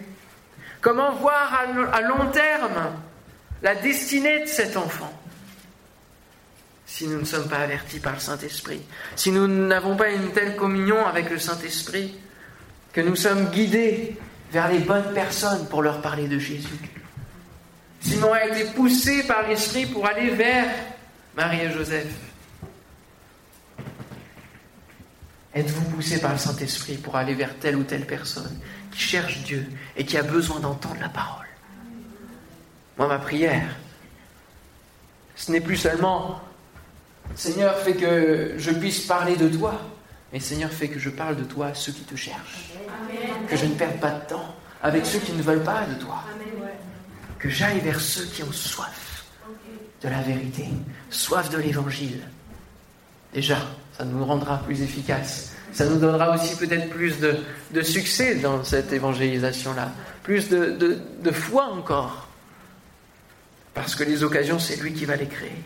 Comment 0.79 1.13
voir 1.15 1.59
à 1.91 2.01
long 2.01 2.29
terme 2.31 2.91
la 3.63 3.73
destinée 3.73 4.41
de 4.41 4.47
cet 4.47 4.77
enfant? 4.77 5.11
Si 6.85 7.07
nous 7.07 7.19
ne 7.19 7.25
sommes 7.25 7.49
pas 7.49 7.57
avertis 7.57 7.99
par 7.99 8.13
le 8.13 8.19
Saint-Esprit, 8.19 8.81
si 9.15 9.31
nous 9.31 9.47
n'avons 9.47 9.95
pas 9.95 10.09
une 10.09 10.31
telle 10.31 10.55
communion 10.55 11.05
avec 11.05 11.29
le 11.29 11.39
Saint-Esprit, 11.39 12.15
que 12.93 13.01
nous 13.01 13.15
sommes 13.15 13.49
guidés 13.49 14.17
vers 14.51 14.69
les 14.69 14.79
bonnes 14.79 15.13
personnes 15.13 15.67
pour 15.67 15.81
leur 15.81 16.01
parler 16.01 16.27
de 16.27 16.39
Jésus. 16.39 16.79
Simon 17.99 18.33
a 18.33 18.45
été 18.45 18.65
poussé 18.71 19.23
par 19.23 19.47
l'Esprit 19.47 19.87
pour 19.87 20.05
aller 20.05 20.29
vers 20.29 20.67
Marie 21.35 21.61
et 21.61 21.71
Joseph. 21.71 22.07
Êtes-vous 25.53 25.89
poussé 25.89 26.21
par 26.21 26.33
le 26.33 26.37
Saint-Esprit 26.37 26.97
pour 26.97 27.15
aller 27.15 27.33
vers 27.33 27.57
telle 27.57 27.75
ou 27.77 27.83
telle 27.83 28.05
personne 28.05 28.59
qui 28.91 28.99
cherche 28.99 29.39
Dieu 29.39 29.65
et 29.97 30.05
qui 30.05 30.17
a 30.17 30.23
besoin 30.23 30.59
d'entendre 30.59 30.99
la 31.01 31.09
parole? 31.09 31.47
Moi, 32.97 33.07
ma 33.07 33.19
prière, 33.19 33.75
ce 35.35 35.51
n'est 35.51 35.61
plus 35.61 35.77
seulement 35.77 36.41
Seigneur, 37.35 37.77
fais 37.79 37.93
que 37.93 38.53
je 38.57 38.71
puisse 38.71 39.01
parler 39.01 39.35
de 39.35 39.47
toi, 39.49 39.81
mais 40.31 40.39
Seigneur, 40.39 40.71
fais 40.71 40.87
que 40.87 40.99
je 40.99 41.09
parle 41.09 41.35
de 41.35 41.43
toi 41.43 41.67
à 41.67 41.73
ceux 41.73 41.91
qui 41.91 42.01
te 42.01 42.15
cherchent. 42.15 42.73
Que 43.49 43.55
je 43.55 43.65
ne 43.65 43.73
perde 43.73 43.99
pas 43.99 44.11
de 44.11 44.27
temps 44.27 44.55
avec 44.81 45.05
ceux 45.05 45.19
qui 45.19 45.33
ne 45.33 45.41
veulent 45.41 45.63
pas 45.63 45.85
de 45.85 45.95
toi. 45.95 46.23
Que 47.39 47.49
j'aille 47.49 47.79
vers 47.79 47.99
ceux 47.99 48.25
qui 48.25 48.43
ont 48.43 48.51
soif 48.51 49.25
de 50.01 50.09
la 50.09 50.21
vérité, 50.21 50.65
soif 51.09 51.49
de 51.49 51.57
l'évangile. 51.57 52.21
Déjà, 53.33 53.57
ça 53.97 54.05
nous 54.05 54.23
rendra 54.23 54.57
plus 54.59 54.81
efficaces. 54.81 55.53
Ça 55.73 55.85
nous 55.85 55.97
donnera 55.97 56.33
aussi 56.33 56.55
peut-être 56.55 56.89
plus 56.89 57.15
de, 57.19 57.81
succès 57.81 58.35
dans 58.35 58.63
cette 58.63 58.93
évangélisation-là, 58.93 59.91
plus 60.23 60.49
de, 60.49 61.01
de 61.21 61.31
foi 61.31 61.65
encore. 61.65 62.29
Parce 63.73 63.93
que 63.93 64.03
les 64.03 64.23
occasions, 64.23 64.57
c'est 64.57 64.77
lui 64.77 64.93
qui 64.93 65.05
va 65.05 65.17
les 65.17 65.27
créer. 65.27 65.61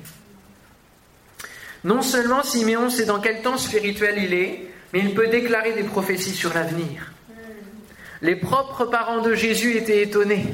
Non 1.84 2.02
seulement 2.02 2.44
Siméon 2.44 2.89
sait 2.89 3.06
dans 3.06 3.20
quel 3.20 3.42
temps 3.42 3.58
spirituel 3.58 4.15
il 4.18 4.34
est, 4.34 4.65
mais 4.94 5.00
il 5.00 5.13
peut 5.13 5.28
déclarer 5.28 5.74
des 5.74 5.84
prophéties 5.84 6.34
sur 6.34 6.54
l'avenir. 6.54 7.12
Les 8.22 8.36
propres 8.36 8.86
parents 8.86 9.22
de 9.22 9.34
Jésus 9.34 9.78
étaient 9.78 10.02
étonnés. 10.02 10.46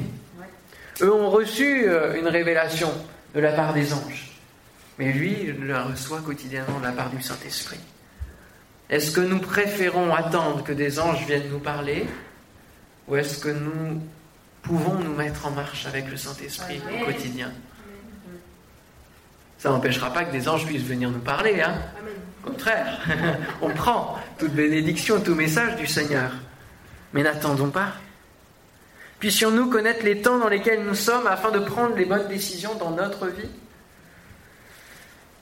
Eux 1.00 1.12
ont 1.12 1.30
reçu 1.30 1.88
euh, 1.88 2.18
une 2.18 2.28
révélation 2.28 2.92
de 3.34 3.40
la 3.40 3.52
part 3.52 3.74
des 3.74 3.92
anges. 3.92 4.38
Mais 4.98 5.12
lui, 5.12 5.36
il 5.48 5.66
la 5.66 5.82
reçoit 5.82 6.20
quotidiennement 6.20 6.78
de 6.78 6.84
la 6.84 6.92
part 6.92 7.10
du 7.10 7.20
Saint-Esprit. 7.20 7.80
Est-ce 8.88 9.10
que 9.10 9.20
nous 9.20 9.40
préférons 9.40 10.14
attendre 10.14 10.62
que 10.62 10.72
des 10.72 11.00
anges 11.00 11.26
viennent 11.26 11.50
nous 11.50 11.58
parler 11.58 12.06
ou 13.08 13.16
est-ce 13.16 13.38
que 13.38 13.48
nous 13.48 14.00
pouvons 14.62 14.94
nous 14.94 15.14
mettre 15.14 15.46
en 15.46 15.50
marche 15.50 15.86
avec 15.86 16.08
le 16.08 16.16
Saint-Esprit 16.16 16.80
au 17.00 17.04
quotidien? 17.04 17.52
Ça 19.58 19.70
n'empêchera 19.70 20.12
pas 20.12 20.24
que 20.24 20.32
des 20.32 20.48
anges 20.48 20.66
puissent 20.66 20.82
venir 20.82 21.10
nous 21.10 21.20
parler. 21.20 21.62
Hein 21.62 21.74
au 22.44 22.50
contraire, 22.50 22.98
on 23.62 23.70
prend 23.70 24.18
toute 24.38 24.52
bénédiction, 24.52 25.20
tout 25.20 25.34
message 25.34 25.76
du 25.76 25.86
Seigneur. 25.86 26.30
Mais 27.12 27.22
n'attendons 27.22 27.70
pas. 27.70 27.92
Puissions-nous 29.18 29.70
connaître 29.70 30.04
les 30.04 30.20
temps 30.20 30.38
dans 30.38 30.48
lesquels 30.48 30.84
nous 30.84 30.94
sommes 30.94 31.26
afin 31.26 31.50
de 31.50 31.58
prendre 31.58 31.96
les 31.96 32.04
bonnes 32.04 32.28
décisions 32.28 32.74
dans 32.74 32.90
notre 32.90 33.28
vie 33.28 33.48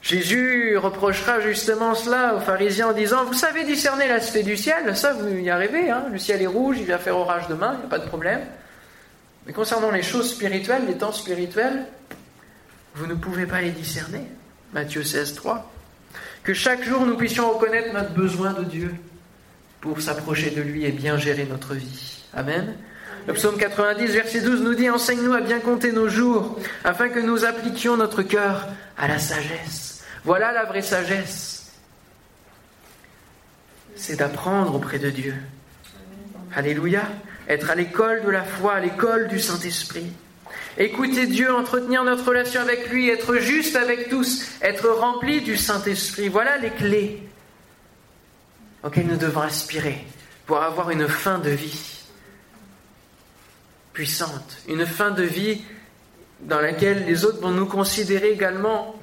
Jésus 0.05 0.77
reprochera 0.77 1.41
justement 1.41 1.95
cela 1.95 2.35
aux 2.35 2.41
pharisiens 2.41 2.89
en 2.89 2.93
disant, 2.93 3.25
vous 3.25 3.33
savez 3.33 3.65
discerner 3.65 4.07
l'aspect 4.07 4.43
du 4.43 4.55
ciel, 4.55 4.95
ça 4.95 5.15
vous 5.15 5.29
y 5.29 5.49
arrivez, 5.49 5.91
hein 5.91 6.05
le 6.13 6.19
ciel 6.19 6.43
est 6.43 6.47
rouge, 6.47 6.77
il 6.79 6.85
va 6.85 6.99
faire 6.99 7.17
orage 7.17 7.49
demain, 7.49 7.73
il 7.77 7.79
n'y 7.79 7.87
a 7.87 7.89
pas 7.89 7.99
de 7.99 8.07
problème. 8.07 8.41
Mais 9.47 9.55
concernant 9.55 9.91
les 9.91 10.03
choses 10.03 10.31
spirituelles, 10.31 10.83
les 10.87 10.99
temps 10.99 11.13
spirituels, 11.13 11.87
vous 12.95 13.07
ne 13.07 13.15
pouvez 13.15 13.47
pas 13.47 13.61
les 13.61 13.71
discerner. 13.71 14.23
Matthieu 14.73 15.03
16, 15.03 15.35
3. 15.35 15.71
Que 16.43 16.55
chaque 16.55 16.85
jour 16.85 17.07
nous 17.07 17.17
puissions 17.17 17.51
reconnaître 17.51 17.93
notre 17.93 18.13
besoin 18.13 18.53
de 18.53 18.65
Dieu 18.65 18.95
pour 19.81 20.01
s'approcher 20.01 20.51
de 20.51 20.63
lui 20.63 20.85
et 20.85 20.93
bien 20.93 21.19
gérer 21.19 21.45
notre 21.45 21.75
vie. 21.75 22.25
Amen. 22.35 22.77
Le 23.27 23.33
psaume 23.33 23.57
90, 23.57 24.07
verset 24.09 24.43
12 24.43 24.63
nous 24.63 24.75
dit 24.75 24.91
Enseigne-nous 24.91 25.33
à 25.33 25.41
bien 25.41 25.61
compter 25.61 25.93
nos 25.93 26.09
jours, 26.09 26.59
afin 26.85 27.09
que 27.09 27.21
nous 27.21 27.45
appliquions 27.45 27.97
notre 27.97 28.23
cœur 28.23 28.69
à 28.99 29.09
la 29.09 29.19
sagesse. 29.19 30.05
Voilà 30.25 30.53
la 30.53 30.65
vraie 30.65 30.83
sagesse. 30.83 31.73
C'est 33.97 34.17
d'apprendre 34.17 34.75
auprès 34.75 34.99
de 34.99 35.11
Dieu. 35.11 35.35
Alléluia. 36.55 37.03
Être 37.49 37.71
à 37.71 37.75
l'école 37.75 38.25
de 38.25 38.31
la 38.31 38.45
foi, 38.45 38.75
à 38.75 38.81
l'école 38.81 39.29
du 39.29 39.39
Saint-Esprit. 39.39 40.13
Écouter 40.77 41.27
Dieu, 41.27 41.55
entretenir 41.55 42.03
notre 42.03 42.27
relation 42.27 42.61
avec 42.61 42.89
lui, 42.91 43.09
être 43.09 43.37
juste 43.37 43.77
avec 43.77 44.09
tous, 44.09 44.45
être 44.61 44.89
rempli 44.89 45.41
du 45.41 45.57
Saint-Esprit. 45.57 46.29
Voilà 46.29 46.59
les 46.59 46.71
clés 46.71 47.23
auxquelles 48.83 49.07
nous 49.07 49.17
devons 49.17 49.43
aspirer 49.43 50.05
pour 50.47 50.63
avoir 50.63 50.91
une 50.91 51.09
fin 51.09 51.39
de 51.39 51.51
vie 51.51 52.03
puissante, 53.93 54.59
une 54.69 54.85
fin 54.85 55.13
de 55.13 55.23
vie 55.23 55.63
dans 56.41 56.61
laquelle 56.61 57.07
les 57.07 57.25
autres 57.25 57.41
vont 57.41 57.53
nous 57.53 57.67
considérer 57.67 58.33
également 58.33 58.97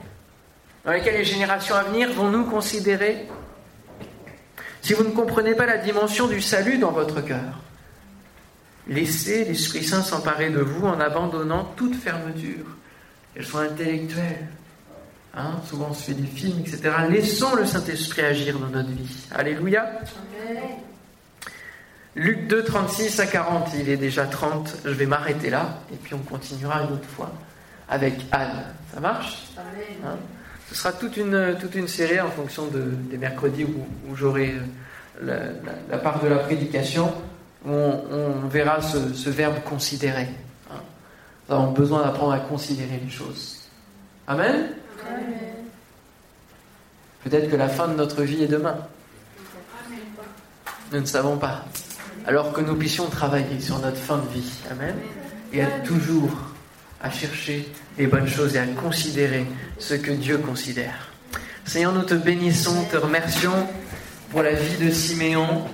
dans 0.83 0.91
lesquels 0.91 1.15
les 1.15 1.25
générations 1.25 1.75
à 1.75 1.83
venir 1.83 2.11
vont 2.11 2.29
nous 2.29 2.45
considérer 2.45 3.27
Si 4.81 4.93
vous 4.93 5.03
ne 5.03 5.11
comprenez 5.11 5.55
pas 5.55 5.65
la 5.65 5.77
dimension 5.77 6.27
du 6.27 6.41
salut 6.41 6.77
dans 6.77 6.91
votre 6.91 7.21
cœur, 7.21 7.59
laissez 8.91 9.45
l'Esprit 9.45 9.83
Saint 9.83 10.03
s'emparer 10.03 10.49
de 10.49 10.59
vous 10.59 10.85
en 10.85 10.99
abandonnant 10.99 11.73
toute 11.75 11.95
fermeture, 11.95 12.65
qu'elle 13.33 13.45
soit 13.45 13.61
intellectuelle. 13.61 14.47
Hein, 15.33 15.61
souvent 15.65 15.87
on 15.91 15.93
se 15.93 16.03
fait 16.03 16.13
des 16.13 16.27
films, 16.27 16.59
etc. 16.59 16.91
Laissons 17.09 17.55
le 17.55 17.65
Saint-Esprit 17.65 18.21
agir 18.21 18.59
dans 18.59 18.67
notre 18.67 18.89
vie. 18.89 19.27
Alléluia. 19.33 19.89
Luc 22.15 22.47
2, 22.47 22.63
36 22.65 23.21
à 23.21 23.25
40, 23.25 23.69
il 23.79 23.89
est 23.89 23.95
déjà 23.95 24.25
30, 24.25 24.79
je 24.83 24.89
vais 24.89 25.05
m'arrêter 25.05 25.49
là, 25.49 25.79
et 25.93 25.95
puis 25.95 26.13
on 26.13 26.19
continuera 26.19 26.81
une 26.83 26.93
autre 26.93 27.07
fois 27.07 27.31
avec 27.87 28.25
Anne. 28.33 28.65
Ça 28.93 28.99
marche? 28.99 29.47
Hein? 29.57 30.17
Ce 30.69 30.75
sera 30.75 30.91
toute 30.91 31.15
une, 31.15 31.57
toute 31.59 31.75
une 31.75 31.87
série 31.87 32.19
en 32.19 32.29
fonction 32.29 32.67
des 32.67 33.17
mercredis 33.17 33.65
où, 33.65 34.15
j'aurai 34.15 34.55
euh, 35.23 35.51
la, 35.89 35.97
part 35.97 36.21
de 36.21 36.27
la 36.27 36.37
prédication, 36.37 37.13
où 37.65 37.71
on, 37.71 38.47
verra 38.47 38.81
ce, 38.81 39.29
verbe 39.29 39.61
considérer. 39.63 40.27
Hein. 40.69 40.79
Nous 41.47 41.55
avons 41.55 41.71
besoin 41.71 42.03
d'apprendre 42.03 42.33
à 42.33 42.39
considérer 42.39 42.99
les 43.03 43.11
choses. 43.11 43.59
Amen, 44.27 44.69
Peut-être 47.23 47.51
que 47.51 47.55
la 47.55 47.69
fin 47.69 47.87
de 47.87 47.93
notre 47.93 48.23
vie 48.23 48.43
est 48.43 48.47
demain. 48.47 48.77
Nous 50.91 50.99
ne 50.99 51.05
savons 51.05 51.37
pas. 51.37 51.65
Alors 52.25 52.51
que 52.51 52.61
nous 52.61 52.75
puissions 52.75 53.07
travailler 53.09 53.59
sur 53.59 53.79
notre 53.79 53.97
fin 53.97 54.17
de 54.17 54.27
vie. 54.33 54.51
Amen? 54.71 54.95
Et 55.53 55.59
être 55.59 55.83
toujours 55.83 56.31
à 57.01 57.09
chercher 57.09 57.71
les 57.97 58.07
bonnes 58.07 58.27
choses 58.27 58.55
et 58.55 58.59
à 58.59 58.65
considérer 58.65 59.45
ce 59.77 59.93
que 59.93 60.11
Dieu 60.11 60.37
considère. 60.39 61.11
Seigneur, 61.65 61.93
nous 61.93 62.03
te 62.03 62.13
bénissons, 62.13 62.85
te 62.91 62.97
remercions 62.97 63.67
pour 64.31 64.41
la 64.41 64.53
vie 64.53 64.83
de 64.83 64.91
Siméon 64.91 65.65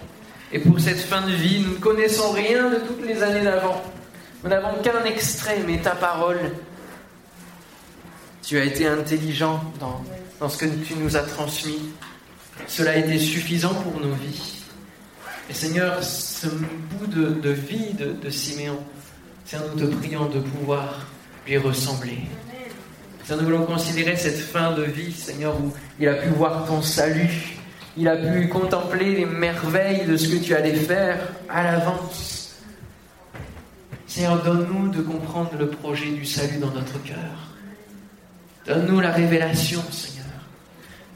et 0.51 0.59
pour 0.59 0.79
cette 0.79 0.99
fin 0.99 1.21
de 1.21 1.33
vie. 1.33 1.61
Nous 1.61 1.73
ne 1.73 1.79
connaissons 1.79 2.31
rien 2.31 2.69
de 2.69 2.77
toutes 2.77 3.05
les 3.05 3.21
années 3.21 3.43
d'avant. 3.43 3.81
Nous 4.43 4.49
n'avons 4.49 4.81
qu'un 4.81 5.03
extrait, 5.05 5.59
mais 5.65 5.79
ta 5.79 5.91
parole. 5.91 6.39
Tu 8.43 8.57
as 8.57 8.63
été 8.63 8.87
intelligent 8.87 9.61
dans, 9.79 10.03
dans 10.39 10.49
ce 10.49 10.57
que 10.57 10.65
tu 10.65 10.95
nous 10.95 11.17
as 11.17 11.23
transmis. 11.23 11.79
Cela 12.67 12.91
a 12.91 12.95
été 12.95 13.19
suffisant 13.19 13.73
pour 13.73 13.99
nos 13.99 14.13
vies. 14.15 14.63
Et 15.49 15.53
Seigneur, 15.53 16.03
ce 16.03 16.47
bout 16.47 17.07
de, 17.07 17.49
vie 17.49 17.93
de, 17.93 18.11
de 18.11 18.29
Siméon, 18.29 18.79
Seigneur, 19.45 19.69
nous 19.75 19.87
te 19.87 19.95
prions 19.95 20.25
de 20.25 20.39
pouvoir 20.39 21.07
lui 21.45 21.57
ressembler. 21.57 22.19
Seigneur, 23.23 23.43
nous 23.43 23.49
voulons 23.49 23.65
considérer 23.65 24.15
cette 24.15 24.39
fin 24.39 24.73
de 24.73 24.83
vie, 24.83 25.11
Seigneur, 25.11 25.59
où 25.59 25.73
il 25.99 26.07
a 26.07 26.15
pu 26.15 26.29
voir 26.29 26.65
ton 26.65 26.81
salut, 26.81 27.56
il 27.97 28.07
a 28.07 28.15
pu 28.15 28.47
contempler 28.47 29.15
les 29.15 29.25
merveilles 29.25 30.05
de 30.05 30.17
ce 30.17 30.27
que 30.27 30.43
tu 30.43 30.53
allais 30.53 30.75
faire 30.75 31.19
à 31.49 31.63
l'avance. 31.63 32.55
Seigneur, 34.05 34.41
donne-nous 34.43 34.89
de 34.89 35.01
comprendre 35.01 35.51
le 35.57 35.67
projet 35.67 36.11
du 36.11 36.25
salut 36.25 36.59
dans 36.59 36.71
notre 36.71 37.01
cœur. 37.03 37.17
Donne-nous 38.65 38.99
la 38.99 39.11
révélation, 39.11 39.81
Seigneur. 39.91 40.25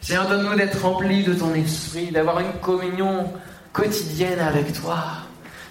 Seigneur, 0.02 0.28
donne-nous 0.28 0.56
d'être 0.56 0.82
remplis 0.82 1.24
de 1.24 1.34
ton 1.34 1.54
esprit, 1.54 2.12
d'avoir 2.12 2.40
une 2.40 2.54
communion 2.62 3.32
quotidienne 3.72 4.40
avec 4.40 4.74
toi, 4.74 5.04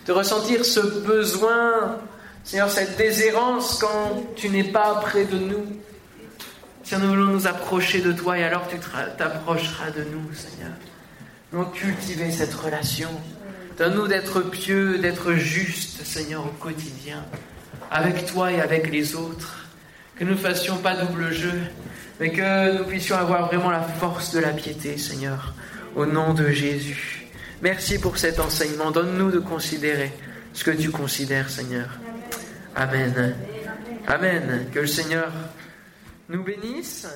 de 0.07 0.13
ressentir 0.13 0.65
ce 0.65 0.81
besoin 0.81 1.99
Seigneur, 2.43 2.71
cette 2.71 2.97
déshérence 2.97 3.79
quand 3.79 4.35
tu 4.35 4.49
n'es 4.49 4.65
pas 4.65 4.97
près 5.03 5.25
de 5.25 5.39
nous. 5.39 5.67
Seigneur, 6.83 7.07
nous 7.07 7.15
voulons 7.15 7.33
nous 7.33 7.47
approcher 7.47 8.01
de 8.01 8.13
toi 8.13 8.39
et 8.39 8.45
alors 8.45 8.67
tu 8.69 8.77
t'approcheras 9.19 9.91
de 9.91 10.05
nous, 10.05 10.33
Seigneur. 10.35 10.73
Nous 11.53 11.65
cultiver 11.65 12.31
cette 12.31 12.55
relation. 12.55 13.09
Donne-nous 13.77 14.07
d'être 14.07 14.41
pieux, 14.43 14.99
d'être 14.99 15.33
juste, 15.33 16.05
Seigneur, 16.05 16.45
au 16.47 16.63
quotidien, 16.63 17.25
avec 17.91 18.27
toi 18.27 18.53
et 18.53 18.61
avec 18.61 18.91
les 18.91 19.17
autres. 19.17 19.67
Que 20.17 20.25
nous 20.25 20.33
ne 20.33 20.37
fassions 20.37 20.77
pas 20.77 20.95
double 20.95 21.33
jeu, 21.33 21.61
mais 22.21 22.31
que 22.31 22.79
nous 22.79 22.85
puissions 22.85 23.17
avoir 23.17 23.47
vraiment 23.47 23.71
la 23.71 23.83
force 23.83 24.33
de 24.33 24.39
la 24.39 24.51
piété, 24.51 24.97
Seigneur, 24.99 25.55
au 25.97 26.07
nom 26.07 26.35
de 26.35 26.51
Jésus. 26.51 27.27
Merci 27.63 27.99
pour 27.99 28.19
cet 28.19 28.39
enseignement. 28.39 28.91
Donne-nous 28.91 29.31
de 29.31 29.39
considérer 29.39 30.13
ce 30.53 30.63
que 30.63 30.71
tu 30.71 30.91
considères, 30.91 31.51
Seigneur. 31.51 31.89
Amen. 32.77 33.35
Amen. 34.07 34.67
Que 34.73 34.81
le 34.81 34.87
Seigneur 34.87 35.33
nous 36.29 36.45
bénisse. 36.45 37.07